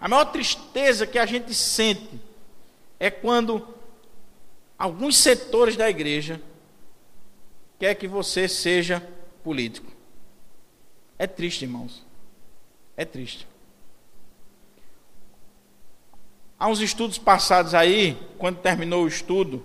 [0.01, 2.20] A maior tristeza que a gente sente
[2.99, 3.66] é quando
[4.78, 6.40] alguns setores da igreja
[7.78, 9.07] quer que você seja
[9.42, 9.90] político.
[11.18, 12.05] É triste, irmãos.
[12.97, 13.47] É triste.
[16.59, 19.64] Há uns estudos passados aí, quando terminou o estudo,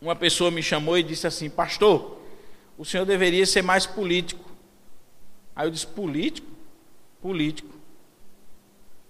[0.00, 2.18] uma pessoa me chamou e disse assim: Pastor,
[2.76, 4.50] o senhor deveria ser mais político.
[5.54, 6.48] Aí eu disse: Político?
[7.20, 7.72] Político.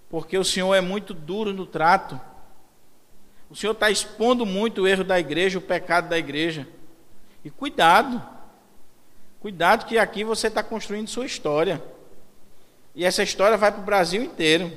[0.09, 2.21] Porque o senhor é muito duro no trato.
[3.49, 6.67] O senhor está expondo muito o erro da igreja, o pecado da igreja.
[7.43, 8.21] E cuidado,
[9.39, 11.83] cuidado que aqui você está construindo sua história.
[12.93, 14.71] E essa história vai para o Brasil inteiro.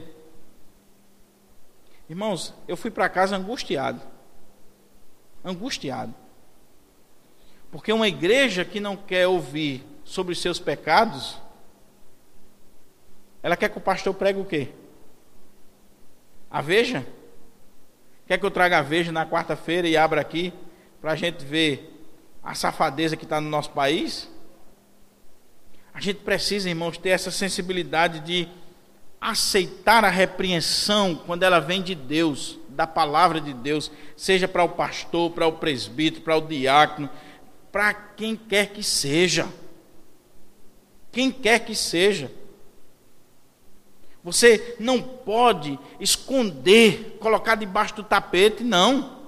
[2.08, 4.00] Irmãos, eu fui para casa angustiado.
[5.44, 6.14] Angustiado.
[7.70, 11.38] Porque uma igreja que não quer ouvir sobre os seus pecados,
[13.42, 14.70] ela quer que o pastor pregue o quê?
[16.50, 17.06] A veja?
[18.26, 20.52] Quer que eu traga a veja na quarta-feira e abra aqui
[21.00, 21.92] para a gente ver
[22.42, 24.30] a safadeza que está no nosso país?
[25.92, 28.48] A gente precisa, irmãos, ter essa sensibilidade de
[29.20, 34.68] aceitar a repreensão quando ela vem de Deus, da palavra de Deus, seja para o
[34.68, 37.08] pastor, para o presbítero, para o diácono,
[37.72, 39.48] para quem quer que seja.
[41.10, 42.30] Quem quer que seja.
[44.22, 49.20] Você não pode esconder, colocar debaixo do tapete, não.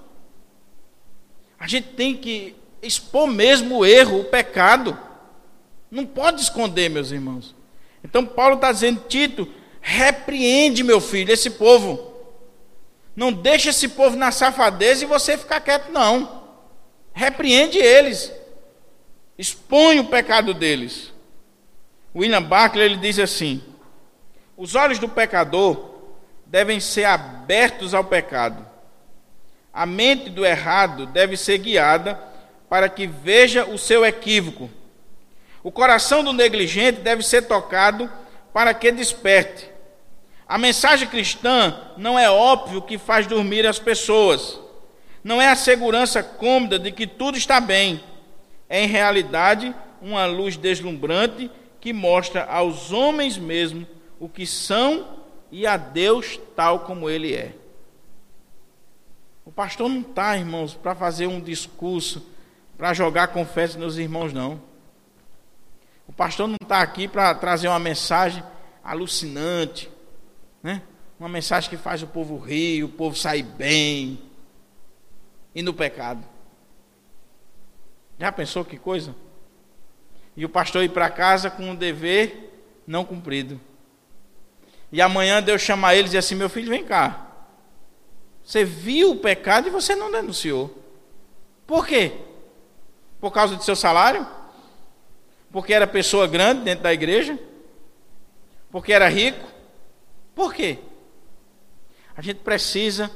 [1.59, 4.99] A gente tem que expor mesmo o erro, o pecado.
[5.91, 7.55] Não pode esconder, meus irmãos.
[8.03, 9.49] Então Paulo está dizendo, Tito,
[9.91, 12.12] Repreende, meu filho, esse povo.
[13.16, 16.45] Não deixa esse povo na safadeza e você ficar quieto, não.
[17.14, 18.30] Repreende eles.
[19.39, 21.11] Expõe o pecado deles.
[22.14, 23.62] William Barclay ele diz assim:
[24.59, 25.95] Os olhos do pecador
[26.45, 28.66] devem ser abertos ao pecado.
[29.72, 32.14] A mente do errado deve ser guiada
[32.68, 34.68] para que veja o seu equívoco.
[35.62, 38.12] O coração do negligente deve ser tocado
[38.53, 39.78] para que desperte.
[40.49, 44.59] A mensagem cristã não é óbvio que faz dormir as pessoas.
[45.22, 48.03] Não é a segurança cômoda de que tudo está bem.
[48.66, 53.86] É, em realidade, uma luz deslumbrante que mostra aos homens mesmo
[54.18, 55.07] o que são
[55.53, 57.55] e a Deus tal como Ele é.
[59.44, 62.26] O pastor não está, irmãos, para fazer um discurso,
[62.76, 64.61] para jogar confetes nos irmãos, não.
[66.07, 68.42] O pastor não está aqui para trazer uma mensagem
[68.82, 69.90] alucinante,
[70.62, 70.82] né?
[71.18, 74.18] Uma mensagem que faz o povo rir, o povo sair bem
[75.54, 76.24] e no pecado.
[78.18, 79.14] Já pensou que coisa?
[80.36, 83.61] E o pastor ir para casa com um dever não cumprido.
[84.90, 87.26] E amanhã Deus chama ele e diz assim: Meu filho, vem cá.
[88.44, 90.82] Você viu o pecado e você não denunciou.
[91.66, 92.12] Por quê?
[93.20, 94.26] Por causa do seu salário?
[95.52, 97.38] Porque era pessoa grande dentro da igreja?
[98.70, 99.46] Porque era rico?
[100.39, 100.78] Por quê?
[102.16, 103.11] A gente precisa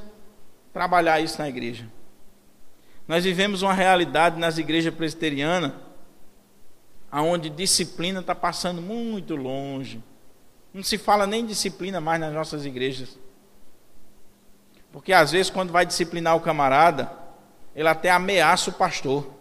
[0.73, 1.89] trabalhar isso na igreja.
[3.07, 5.73] Nós vivemos uma realidade nas igrejas presbiterianas
[7.13, 10.03] aonde disciplina está passando muito longe.
[10.75, 13.17] Não se fala nem disciplina mais nas nossas igrejas.
[14.91, 17.09] Porque às vezes quando vai disciplinar o camarada,
[17.73, 19.33] ele até ameaça o pastor.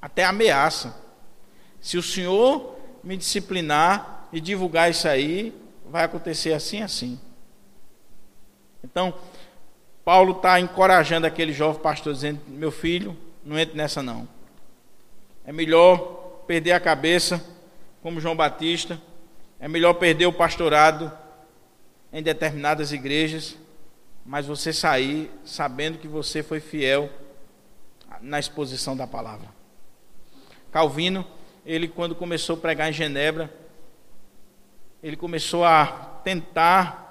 [0.00, 0.94] Até ameaça.
[1.80, 7.20] Se o senhor me disciplinar e divulgar isso aí, vai acontecer assim assim.
[8.82, 9.14] Então,
[10.04, 14.28] Paulo está encorajando aquele jovem pastor, dizendo: Meu filho, não entre nessa não.
[15.44, 17.44] É melhor perder a cabeça,
[18.02, 19.00] como João Batista,
[19.60, 21.12] é melhor perder o pastorado
[22.12, 23.56] em determinadas igrejas,
[24.24, 27.10] mas você sair sabendo que você foi fiel
[28.20, 29.48] na exposição da palavra.
[30.70, 31.26] Calvino,
[31.64, 33.52] ele quando começou a pregar em Genebra,
[35.02, 35.86] ele começou a
[36.24, 37.08] tentar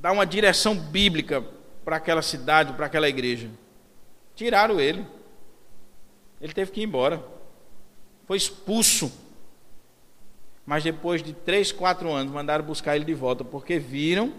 [0.00, 1.44] dar uma direção bíblica
[1.84, 3.50] para aquela cidade, para aquela igreja.
[4.34, 5.06] Tiraram ele.
[6.40, 7.22] Ele teve que ir embora.
[8.26, 9.10] Foi expulso.
[10.66, 14.32] Mas depois de três, quatro anos, mandaram buscar ele de volta, porque viram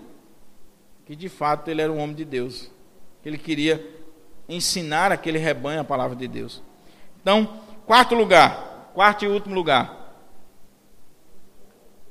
[1.05, 2.69] que de fato ele era um homem de Deus.
[3.23, 3.83] Que ele queria
[4.47, 6.61] ensinar aquele rebanho a palavra de Deus.
[7.21, 9.98] Então, quarto lugar, quarto e último lugar.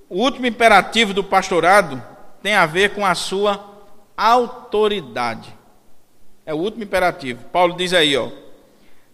[0.09, 2.03] O último imperativo do pastorado
[2.43, 3.63] tem a ver com a sua
[4.17, 5.55] autoridade.
[6.47, 7.45] É o último imperativo.
[7.53, 8.31] Paulo diz aí, ó: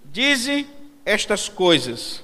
[0.05, 0.67] Dize
[1.05, 2.23] estas coisas,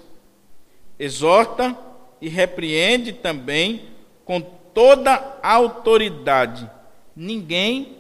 [0.99, 1.77] exorta
[2.21, 3.89] e repreende também
[4.25, 6.71] com toda autoridade.
[7.17, 7.99] Ninguém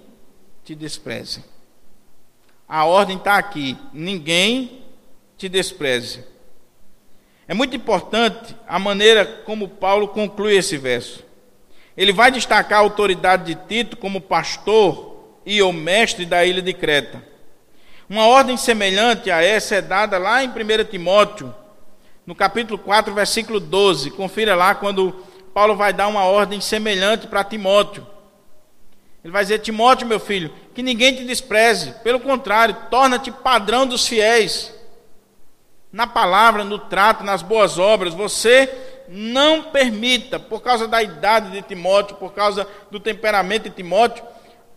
[0.65, 1.45] te despreze.
[2.69, 3.77] A ordem está aqui.
[3.93, 4.85] Ninguém
[5.37, 6.25] te despreze.
[7.51, 11.25] É muito importante a maneira como Paulo conclui esse verso.
[11.97, 16.73] Ele vai destacar a autoridade de Tito como pastor e o mestre da ilha de
[16.73, 17.21] Creta.
[18.09, 20.53] Uma ordem semelhante a essa é dada lá em 1
[20.93, 21.53] Timóteo,
[22.25, 24.13] no capítulo 4, versículo 12.
[24.13, 25.13] Confira lá quando
[25.53, 28.07] Paulo vai dar uma ordem semelhante para Timóteo.
[29.25, 34.07] Ele vai dizer: Timóteo, meu filho, que ninguém te despreze, pelo contrário, torna-te padrão dos
[34.07, 34.73] fiéis.
[35.93, 38.73] Na palavra, no trato, nas boas obras, você
[39.09, 44.25] não permita, por causa da idade de Timóteo, por causa do temperamento de Timóteo,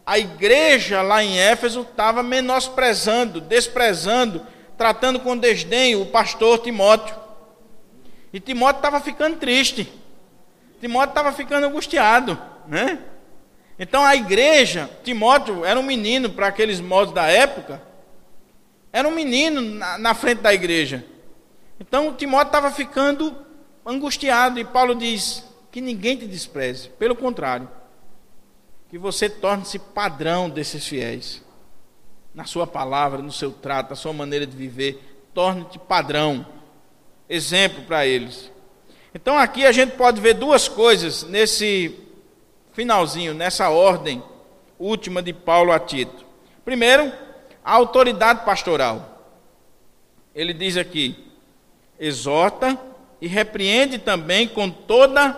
[0.05, 4.45] a igreja lá em Éfeso estava menosprezando, desprezando,
[4.78, 7.16] tratando com desdém o pastor Timóteo.
[8.34, 9.88] E Timóteo estava ficando triste.
[10.82, 12.38] Timóteo estava ficando angustiado,
[12.68, 12.99] né?
[13.78, 17.82] Então a igreja, Timóteo era um menino para aqueles modos da época,
[18.94, 21.04] era um menino na, na frente da igreja.
[21.80, 23.36] Então Timóteo estava ficando
[23.84, 27.68] angustiado e Paulo diz que ninguém te despreze, pelo contrário,
[28.89, 31.41] que você torne-se padrão desses fiéis.
[32.36, 36.46] Na sua palavra, no seu trato, na sua maneira de viver, torne-te padrão,
[37.28, 38.52] exemplo para eles.
[39.14, 42.00] Então aqui a gente pode ver duas coisas nesse
[42.72, 44.22] finalzinho, nessa ordem
[44.80, 46.26] última de Paulo a Tito.
[46.66, 47.12] Primeiro,
[47.64, 49.32] a autoridade pastoral.
[50.36, 51.16] Ele diz aqui:
[51.99, 52.78] exorta
[53.22, 55.36] e repreende também com toda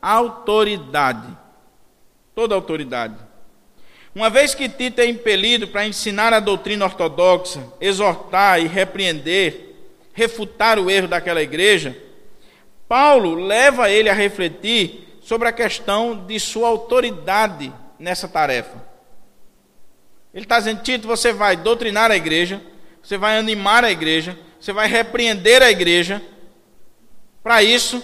[0.00, 1.36] autoridade.
[2.34, 3.16] Toda autoridade.
[4.14, 9.76] Uma vez que Tito é impelido para ensinar a doutrina ortodoxa, exortar e repreender,
[10.12, 11.96] refutar o erro daquela igreja,
[12.88, 18.89] Paulo leva ele a refletir sobre a questão de sua autoridade nessa tarefa.
[20.32, 22.62] Ele está dizendo, Tito, você vai doutrinar a igreja,
[23.02, 26.22] você vai animar a igreja, você vai repreender a igreja.
[27.42, 28.02] Para isso,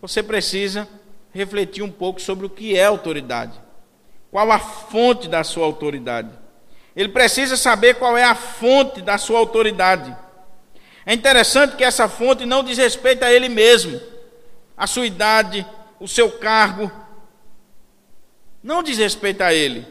[0.00, 0.88] você precisa
[1.32, 3.58] refletir um pouco sobre o que é autoridade.
[4.30, 6.30] Qual a fonte da sua autoridade?
[6.94, 10.14] Ele precisa saber qual é a fonte da sua autoridade.
[11.06, 14.00] É interessante que essa fonte não diz respeito a ele mesmo,
[14.76, 15.66] a sua idade,
[16.00, 16.90] o seu cargo,
[18.62, 19.86] não diz respeito a ele,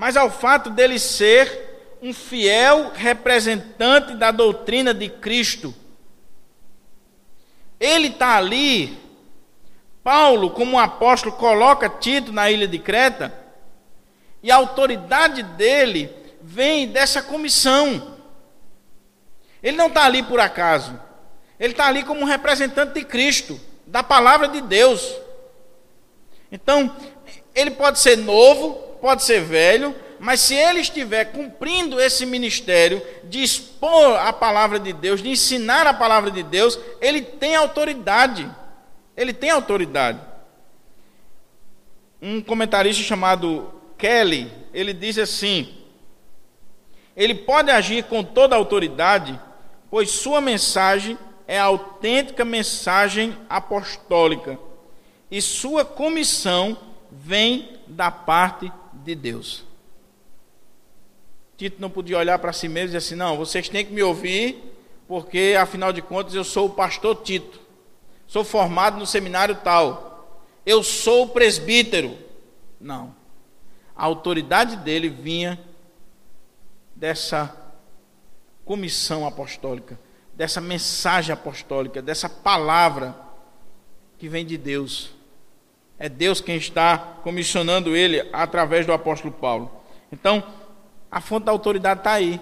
[0.00, 5.74] mas ao fato dele ser um fiel representante da doutrina de Cristo.
[7.78, 8.98] Ele está ali,
[10.02, 13.30] Paulo, como um apóstolo, coloca Tito na ilha de Creta,
[14.42, 18.16] e a autoridade dele vem dessa comissão.
[19.62, 20.98] Ele não está ali por acaso,
[21.58, 25.14] ele está ali como um representante de Cristo da palavra de Deus.
[26.50, 26.96] Então,
[27.54, 33.42] ele pode ser novo, pode ser velho, mas se ele estiver cumprindo esse ministério de
[33.42, 38.48] expor a palavra de Deus, de ensinar a palavra de Deus, ele tem autoridade.
[39.16, 40.20] Ele tem autoridade.
[42.20, 45.74] Um comentarista chamado Kelly, ele diz assim:
[47.16, 49.38] ele pode agir com toda autoridade,
[49.90, 54.58] pois sua mensagem é a autêntica mensagem apostólica
[55.30, 56.76] e sua comissão
[57.10, 58.72] vem da parte
[59.04, 59.64] de Deus.
[61.56, 64.02] Tito não podia olhar para si mesmo e dizer assim: não, vocês têm que me
[64.02, 64.62] ouvir,
[65.06, 67.60] porque afinal de contas eu sou o pastor Tito,
[68.26, 72.16] sou formado no seminário tal, eu sou o presbítero.
[72.80, 73.14] Não.
[73.94, 75.60] A autoridade dele vinha
[76.96, 77.54] dessa
[78.64, 79.98] comissão apostólica
[80.40, 83.14] dessa mensagem apostólica, dessa palavra
[84.16, 85.10] que vem de Deus.
[86.02, 89.70] É Deus quem está comissionando ele através do apóstolo Paulo.
[90.10, 90.42] Então,
[91.10, 92.40] a fonte da autoridade está aí.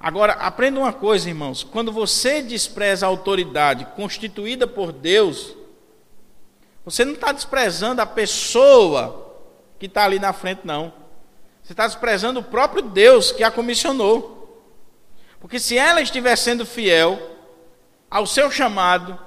[0.00, 5.54] Agora, aprenda uma coisa, irmãos: quando você despreza a autoridade constituída por Deus,
[6.86, 9.44] você não está desprezando a pessoa
[9.78, 10.90] que está ali na frente, não.
[11.62, 14.64] Você está desprezando o próprio Deus que a comissionou.
[15.38, 17.36] Porque se ela estiver sendo fiel
[18.10, 19.18] ao seu chamado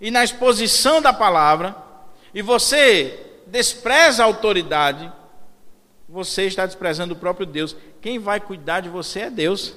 [0.00, 1.83] e na exposição da palavra,
[2.34, 5.10] e você despreza a autoridade,
[6.08, 7.76] você está desprezando o próprio Deus.
[8.00, 9.74] Quem vai cuidar de você é Deus.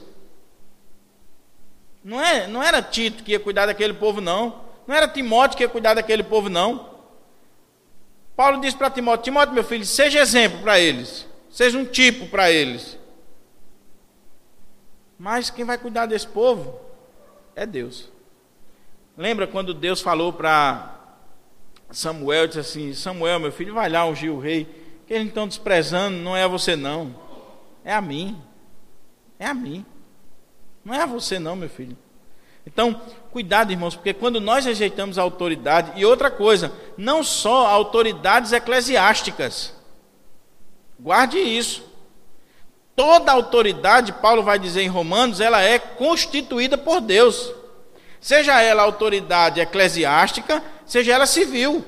[2.04, 4.66] Não, é, não era Tito que ia cuidar daquele povo, não.
[4.88, 6.98] Não era Timóteo que ia cuidar daquele povo, não.
[8.36, 11.28] Paulo disse para Timóteo: Timóteo, meu filho, seja exemplo para eles.
[11.52, 12.98] seja um tipo para eles.
[15.18, 16.80] Mas quem vai cuidar desse povo
[17.56, 18.10] é Deus.
[19.18, 20.97] Lembra quando Deus falou para
[21.92, 24.68] Samuel, disse assim: Samuel, meu filho, vai lá ungir o rei,
[25.06, 27.16] que eles estão desprezando, não é a você não,
[27.84, 28.42] é a mim.
[29.40, 29.86] É a mim.
[30.84, 31.98] Não é a você não, meu filho.
[32.66, 38.52] Então, cuidado, irmãos, porque quando nós rejeitamos a autoridade, e outra coisa, não só autoridades
[38.52, 39.74] eclesiásticas,
[41.00, 41.86] guarde isso.
[42.94, 47.54] Toda autoridade, Paulo vai dizer em Romanos, ela é constituída por Deus.
[48.20, 51.86] Seja ela autoridade eclesiástica, seja ela civil.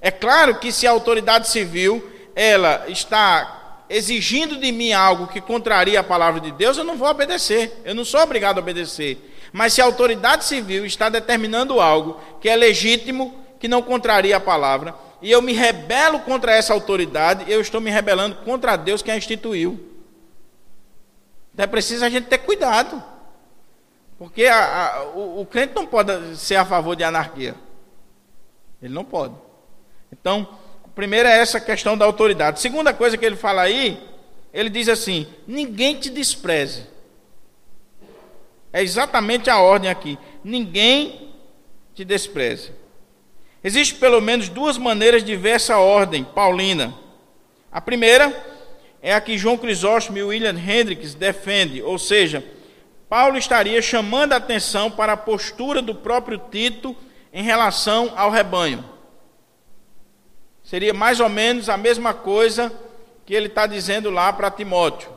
[0.00, 6.00] É claro que se a autoridade civil ela está exigindo de mim algo que contraria
[6.00, 7.80] a palavra de Deus, eu não vou obedecer.
[7.84, 9.18] Eu não sou obrigado a obedecer.
[9.52, 14.40] Mas se a autoridade civil está determinando algo que é legítimo, que não contraria a
[14.40, 19.10] palavra, e eu me rebelo contra essa autoridade, eu estou me rebelando contra Deus que
[19.10, 19.80] a instituiu.
[21.52, 23.02] Então é preciso a gente ter cuidado.
[24.24, 27.54] Porque a, a, o, o crente não pode ser a favor de anarquia.
[28.80, 29.34] Ele não pode.
[30.10, 30.48] Então,
[30.94, 32.58] primeiro é essa questão da autoridade.
[32.58, 34.02] Segunda coisa que ele fala aí,
[34.50, 36.86] ele diz assim: ninguém te despreze.
[38.72, 40.18] É exatamente a ordem aqui.
[40.42, 41.30] Ninguém
[41.94, 42.72] te despreze.
[43.62, 46.94] Existem pelo menos duas maneiras de ver essa ordem paulina.
[47.70, 48.34] A primeira
[49.02, 52.42] é a que João Crisóstomo e William Hendricks defendem, ou seja,
[53.14, 56.96] Paulo estaria chamando a atenção para a postura do próprio Tito
[57.32, 58.84] em relação ao rebanho.
[60.64, 62.72] Seria mais ou menos a mesma coisa
[63.24, 65.12] que ele está dizendo lá para Timóteo.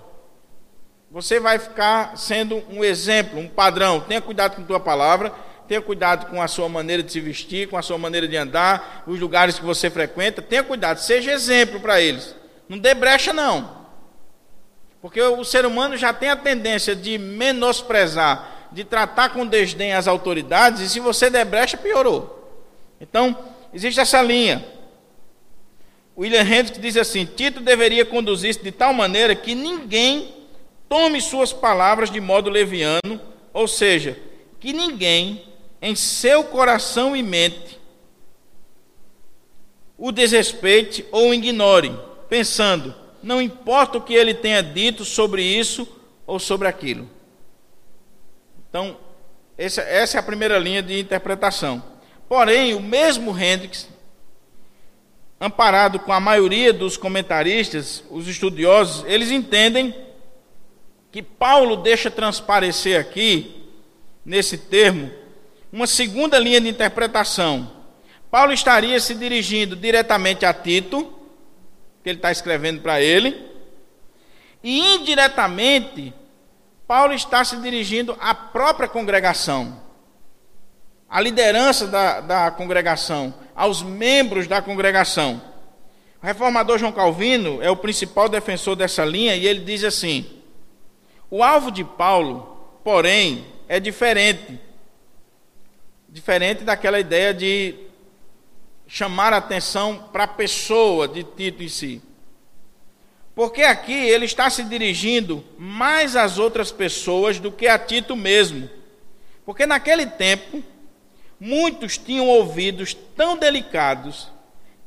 [1.10, 4.00] Você vai ficar sendo um exemplo, um padrão.
[4.02, 5.34] Tenha cuidado com a tua palavra
[5.68, 9.04] tenha cuidado com a sua maneira de se vestir, com a sua maneira de andar,
[9.06, 12.34] os lugares que você frequenta, tenha cuidado, seja exemplo para eles.
[12.70, 13.77] Não dê brecha, não.
[15.08, 20.06] Porque o ser humano já tem a tendência de menosprezar, de tratar com desdém as
[20.06, 22.62] autoridades, e se você der brecha, piorou.
[23.00, 23.34] Então,
[23.74, 24.66] existe essa linha.
[26.18, 30.36] William Hendricks diz assim: Tito deveria conduzir-se de tal maneira que ninguém
[30.90, 33.22] tome suas palavras de modo leviano,
[33.54, 34.20] ou seja,
[34.60, 35.42] que ninguém
[35.82, 37.80] em seu coração e mente
[39.98, 41.98] o desrespeite ou o ignore,
[42.28, 45.88] pensando, não importa o que ele tenha dito sobre isso
[46.26, 47.10] ou sobre aquilo.
[48.70, 48.98] Então,
[49.58, 51.84] essa, essa é a primeira linha de interpretação.
[52.30, 53.88] Porém, o mesmo Hendricks,
[55.40, 59.96] amparado com a maioria dos comentaristas, os estudiosos, eles entendem
[61.12, 63.64] que Paulo deixa transparecer aqui,
[64.26, 65.10] nesse termo,
[65.72, 67.72] uma segunda linha de interpretação.
[68.30, 71.17] Paulo estaria se dirigindo diretamente a Tito,
[72.08, 73.36] que ele está escrevendo para ele,
[74.64, 76.14] e indiretamente,
[76.88, 79.82] Paulo está se dirigindo à própria congregação,
[81.10, 85.42] à liderança da, da congregação, aos membros da congregação.
[86.24, 90.26] O reformador João Calvino é o principal defensor dessa linha e ele diz assim:
[91.30, 94.58] o alvo de Paulo, porém, é diferente
[96.10, 97.76] Diferente daquela ideia de
[98.88, 102.02] chamar a atenção para a pessoa de Tito em si.
[103.36, 108.68] Porque aqui ele está se dirigindo mais às outras pessoas do que a Tito mesmo.
[109.46, 110.64] Porque naquele tempo,
[111.40, 114.32] muitos tinham ouvidos tão delicados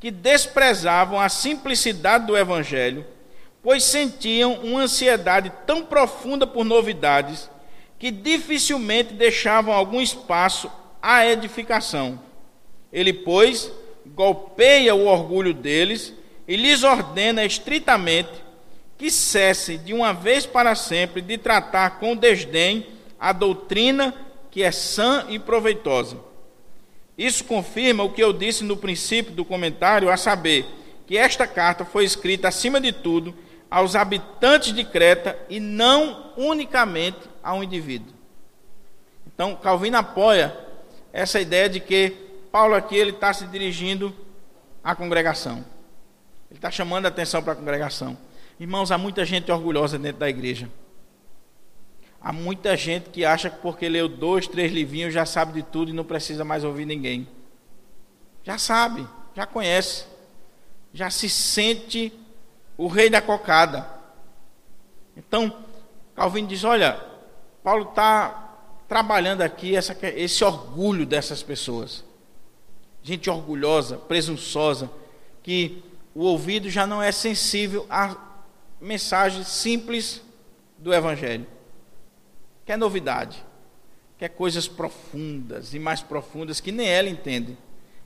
[0.00, 3.06] que desprezavam a simplicidade do Evangelho,
[3.62, 7.50] pois sentiam uma ansiedade tão profunda por novidades
[7.98, 10.72] que dificilmente deixavam algum espaço
[11.02, 12.18] a edificação.
[12.92, 13.70] Ele, pois,
[14.20, 16.12] golpeia o orgulho deles
[16.46, 18.28] e lhes ordena estritamente
[18.98, 22.86] que cessem de uma vez para sempre de tratar com desdém
[23.18, 24.14] a doutrina
[24.50, 26.18] que é sã e proveitosa.
[27.16, 30.66] Isso confirma o que eu disse no princípio do comentário, a saber,
[31.06, 33.34] que esta carta foi escrita, acima de tudo,
[33.70, 38.12] aos habitantes de Creta e não unicamente a um indivíduo.
[39.26, 40.54] Então, Calvino apoia
[41.10, 44.14] essa ideia de que Paulo aqui ele está se dirigindo
[44.82, 45.64] à congregação.
[46.50, 48.18] Ele está chamando a atenção para a congregação.
[48.58, 50.68] Irmãos, há muita gente orgulhosa dentro da igreja.
[52.20, 55.90] Há muita gente que acha que porque leu dois, três livrinhos já sabe de tudo
[55.90, 57.26] e não precisa mais ouvir ninguém.
[58.42, 60.04] Já sabe, já conhece,
[60.92, 62.12] já se sente
[62.76, 63.88] o rei da cocada.
[65.16, 65.64] Então,
[66.14, 67.00] Calvino diz: olha,
[67.62, 72.04] Paulo está trabalhando aqui essa, esse orgulho dessas pessoas.
[73.02, 74.90] Gente orgulhosa, presunçosa,
[75.42, 75.82] que
[76.14, 78.16] o ouvido já não é sensível a
[78.80, 80.22] mensagens simples
[80.78, 81.46] do Evangelho.
[82.64, 83.44] Quer novidade,
[84.18, 87.56] quer coisas profundas e mais profundas que nem ela entende.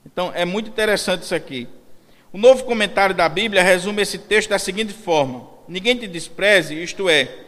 [0.05, 1.69] Então é muito interessante isso aqui.
[2.33, 7.09] O novo comentário da Bíblia resume esse texto da seguinte forma: Ninguém te despreze, isto
[7.09, 7.45] é,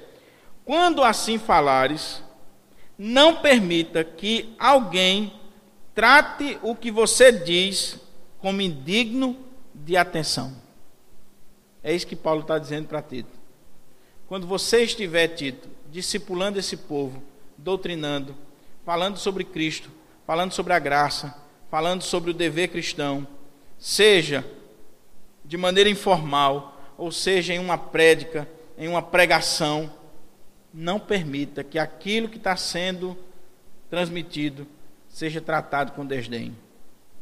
[0.65, 2.23] quando assim falares,
[2.97, 5.33] não permita que alguém
[5.97, 7.99] trate o que você diz
[8.39, 9.35] como indigno
[9.75, 10.55] de atenção.
[11.83, 13.31] É isso que Paulo está dizendo para Tito.
[14.29, 17.23] Quando você estiver, Tito, discipulando esse povo,
[17.57, 18.37] doutrinando,
[18.85, 19.91] falando sobre Cristo,
[20.27, 21.35] falando sobre a graça,
[21.71, 23.27] falando sobre o dever cristão,
[23.79, 24.45] seja
[25.45, 29.91] de maneira informal, ou seja em uma prédica, em uma pregação,
[30.75, 33.17] não permita que aquilo que está sendo
[33.89, 34.67] transmitido
[35.17, 36.55] seja tratado com desdém,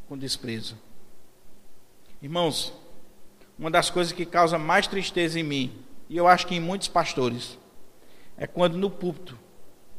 [0.09, 0.76] com desprezo.
[2.20, 2.72] Irmãos,
[3.57, 5.78] uma das coisas que causa mais tristeza em mim,
[6.09, 7.57] e eu acho que em muitos pastores,
[8.36, 9.38] é quando no púlpito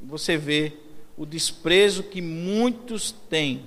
[0.01, 0.73] você vê
[1.15, 3.63] o desprezo que muitos têm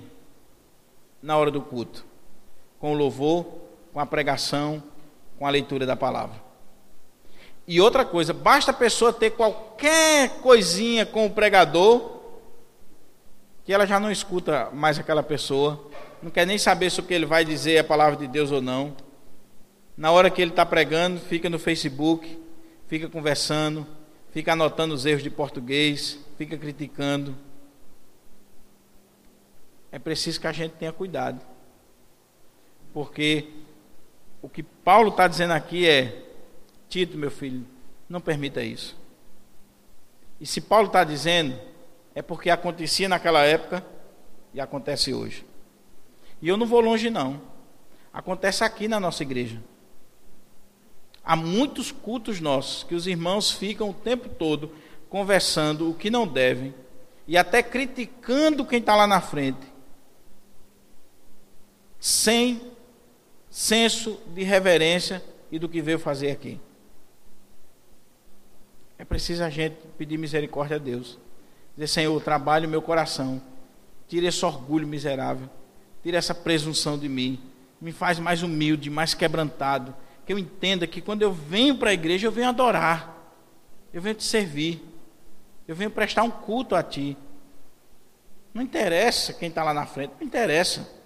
[1.23, 2.05] na hora do culto,
[2.77, 3.47] com o louvor,
[3.91, 4.83] com a pregação,
[5.39, 6.39] com a leitura da palavra.
[7.67, 12.18] E outra coisa, basta a pessoa ter qualquer coisinha com o pregador,
[13.69, 15.87] que ela já não escuta mais aquela pessoa,
[16.23, 18.51] não quer nem saber se o que ele vai dizer é a palavra de Deus
[18.51, 18.97] ou não.
[19.95, 22.41] Na hora que ele está pregando, fica no Facebook,
[22.87, 23.85] fica conversando,
[24.31, 27.37] fica anotando os erros de português, fica criticando.
[29.91, 31.39] É preciso que a gente tenha cuidado.
[32.91, 33.49] Porque
[34.41, 36.23] o que Paulo está dizendo aqui é:
[36.89, 37.63] Tito, meu filho,
[38.09, 38.97] não permita isso.
[40.41, 41.68] E se Paulo está dizendo,
[42.13, 43.85] é porque acontecia naquela época
[44.53, 45.45] e acontece hoje.
[46.41, 47.41] E eu não vou longe, não.
[48.11, 49.61] Acontece aqui na nossa igreja.
[51.23, 54.71] Há muitos cultos nossos que os irmãos ficam o tempo todo
[55.09, 56.73] conversando o que não devem
[57.27, 59.69] e até criticando quem está lá na frente
[61.99, 62.61] sem
[63.49, 66.59] senso de reverência e do que veio fazer aqui.
[68.97, 71.17] É preciso a gente pedir misericórdia a Deus.
[71.79, 73.41] Dizer, Senhor, trabalhe o meu coração.
[74.05, 75.49] Tire esse orgulho miserável.
[76.03, 77.39] Tire essa presunção de mim.
[77.79, 79.95] Me faz mais humilde, mais quebrantado.
[80.25, 83.15] Que eu entenda que quando eu venho para a igreja, eu venho adorar.
[83.93, 84.83] Eu venho te servir.
[85.65, 87.15] Eu venho prestar um culto a ti.
[88.53, 90.99] Não interessa quem está lá na frente, não interessa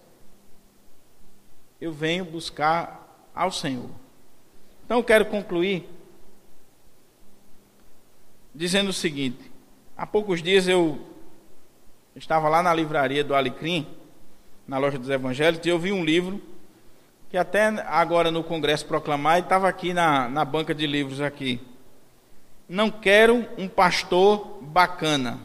[1.83, 3.89] eu venho buscar ao Senhor.
[4.85, 5.85] Então eu quero concluir
[8.55, 9.52] dizendo o seguinte:
[9.97, 10.99] há poucos dias eu
[12.15, 13.87] estava lá na livraria do Alecrim,
[14.67, 16.41] na loja dos Evangelhos, e eu vi um livro
[17.29, 21.59] que até agora no Congresso proclamar, e estava aqui na, na banca de livros aqui.
[22.69, 25.39] Não quero um pastor bacana.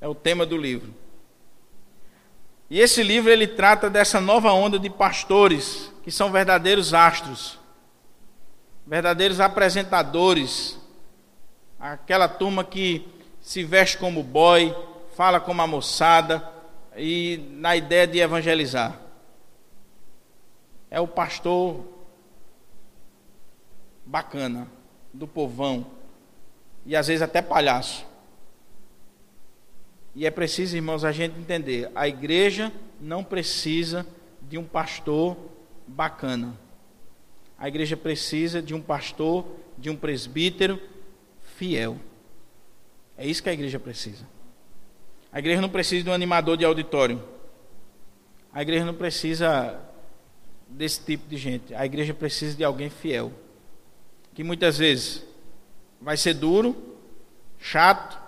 [0.00, 0.94] É o tema do livro.
[2.68, 7.58] E esse livro ele trata dessa nova onda de pastores que são verdadeiros astros,
[8.86, 10.78] verdadeiros apresentadores,
[11.80, 13.13] aquela turma que
[13.44, 14.74] se veste como boy,
[15.14, 16.50] fala como a moçada
[16.96, 18.98] e na ideia de evangelizar.
[20.90, 21.84] É o pastor
[24.06, 24.66] bacana
[25.12, 25.86] do povão
[26.86, 28.06] e às vezes até palhaço.
[30.14, 34.06] E é preciso, irmãos, a gente entender: a igreja não precisa
[34.40, 35.36] de um pastor
[35.86, 36.58] bacana.
[37.58, 39.44] A igreja precisa de um pastor,
[39.76, 40.80] de um presbítero
[41.42, 41.98] fiel.
[43.16, 44.26] É isso que a igreja precisa.
[45.32, 47.22] A igreja não precisa de um animador de auditório.
[48.52, 49.80] A igreja não precisa
[50.68, 51.74] desse tipo de gente.
[51.74, 53.32] A igreja precisa de alguém fiel.
[54.32, 55.24] Que muitas vezes
[56.00, 56.96] vai ser duro,
[57.58, 58.20] chato,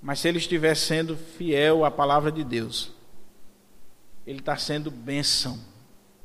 [0.00, 2.92] mas se ele estiver sendo fiel à palavra de Deus,
[4.26, 5.58] ele está sendo bênção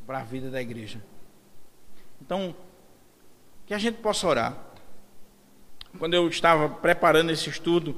[0.05, 1.03] para a vida da igreja.
[2.21, 2.55] Então,
[3.65, 4.66] que a gente possa orar.
[5.99, 7.97] Quando eu estava preparando esse estudo,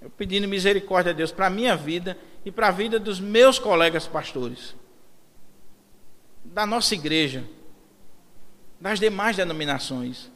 [0.00, 3.58] eu pedindo misericórdia a Deus para a minha vida e para a vida dos meus
[3.58, 4.74] colegas pastores,
[6.44, 7.44] da nossa igreja,
[8.80, 10.30] das demais denominações.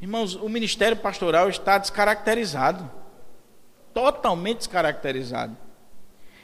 [0.00, 3.02] Irmãos, o ministério pastoral está descaracterizado
[3.92, 5.56] totalmente descaracterizado.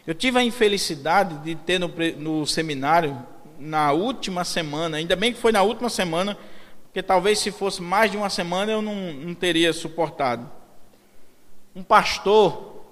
[0.06, 3.18] Eu tive a infelicidade de ter no, no seminário,
[3.58, 6.38] na última semana, ainda bem que foi na última semana,
[6.88, 10.50] porque talvez se fosse mais de uma semana eu não, não teria suportado.
[11.76, 12.82] Um pastor,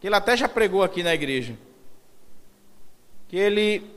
[0.00, 1.56] que ele até já pregou aqui na igreja,
[3.28, 3.88] que ele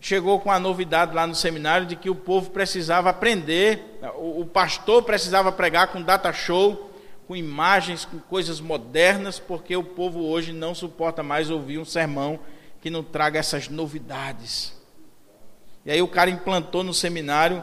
[0.00, 5.02] chegou com a novidade lá no seminário de que o povo precisava aprender, o pastor
[5.02, 6.90] precisava pregar com data show,
[7.28, 12.40] com imagens, com coisas modernas, porque o povo hoje não suporta mais ouvir um sermão
[12.80, 14.74] que não traga essas novidades.
[15.84, 17.62] E aí o cara implantou no seminário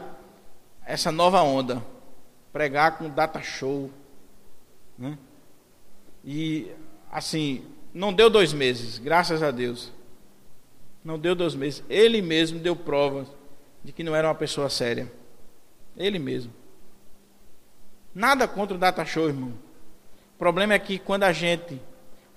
[0.88, 1.84] essa nova onda,
[2.50, 3.90] pregar com data show,
[4.96, 5.18] né?
[6.24, 6.70] E
[7.12, 7.62] assim,
[7.92, 9.92] não deu dois meses, graças a Deus.
[11.04, 11.84] Não deu dois meses.
[11.90, 13.28] Ele mesmo deu provas
[13.84, 15.12] de que não era uma pessoa séria.
[15.94, 16.52] Ele mesmo.
[18.14, 19.52] Nada contra o data show, irmão.
[20.34, 21.80] O problema é que quando a gente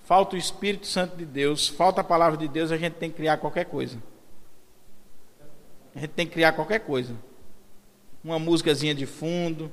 [0.04, 3.16] falta o Espírito Santo de Deus, falta a palavra de Deus, a gente tem que
[3.16, 3.98] criar qualquer coisa.
[5.96, 7.16] A gente tem que criar qualquer coisa.
[8.24, 9.72] Uma músicazinha de fundo,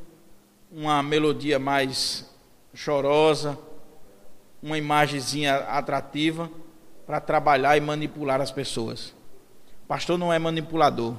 [0.70, 2.28] uma melodia mais
[2.74, 3.58] chorosa,
[4.62, 6.50] uma imagenzinha atrativa
[7.06, 9.14] para trabalhar e manipular as pessoas.
[9.84, 11.14] O pastor não é manipulador.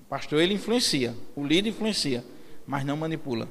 [0.00, 2.24] O pastor ele influencia, o líder influencia,
[2.66, 3.48] mas não manipula.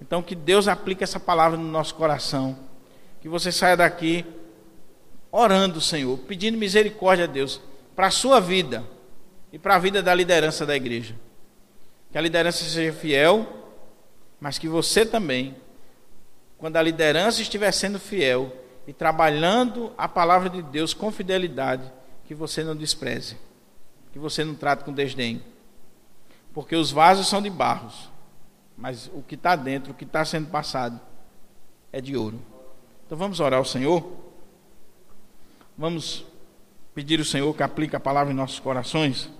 [0.00, 2.58] Então que Deus aplique essa palavra no nosso coração.
[3.20, 4.24] Que você saia daqui
[5.30, 7.60] orando, Senhor, pedindo misericórdia a Deus
[7.94, 8.84] para a sua vida
[9.52, 11.14] e para a vida da liderança da igreja.
[12.10, 13.46] Que a liderança seja fiel,
[14.40, 15.56] mas que você também
[16.58, 18.52] quando a liderança estiver sendo fiel
[18.86, 21.90] e trabalhando a palavra de Deus com fidelidade,
[22.26, 23.38] que você não despreze,
[24.12, 25.40] que você não trate com desdém.
[26.52, 28.10] Porque os vasos são de barros,
[28.76, 31.00] mas o que está dentro, o que está sendo passado,
[31.92, 32.40] é de ouro.
[33.06, 34.04] Então vamos orar ao Senhor.
[35.76, 36.26] Vamos
[36.92, 39.30] pedir ao Senhor que aplique a palavra em nossos corações.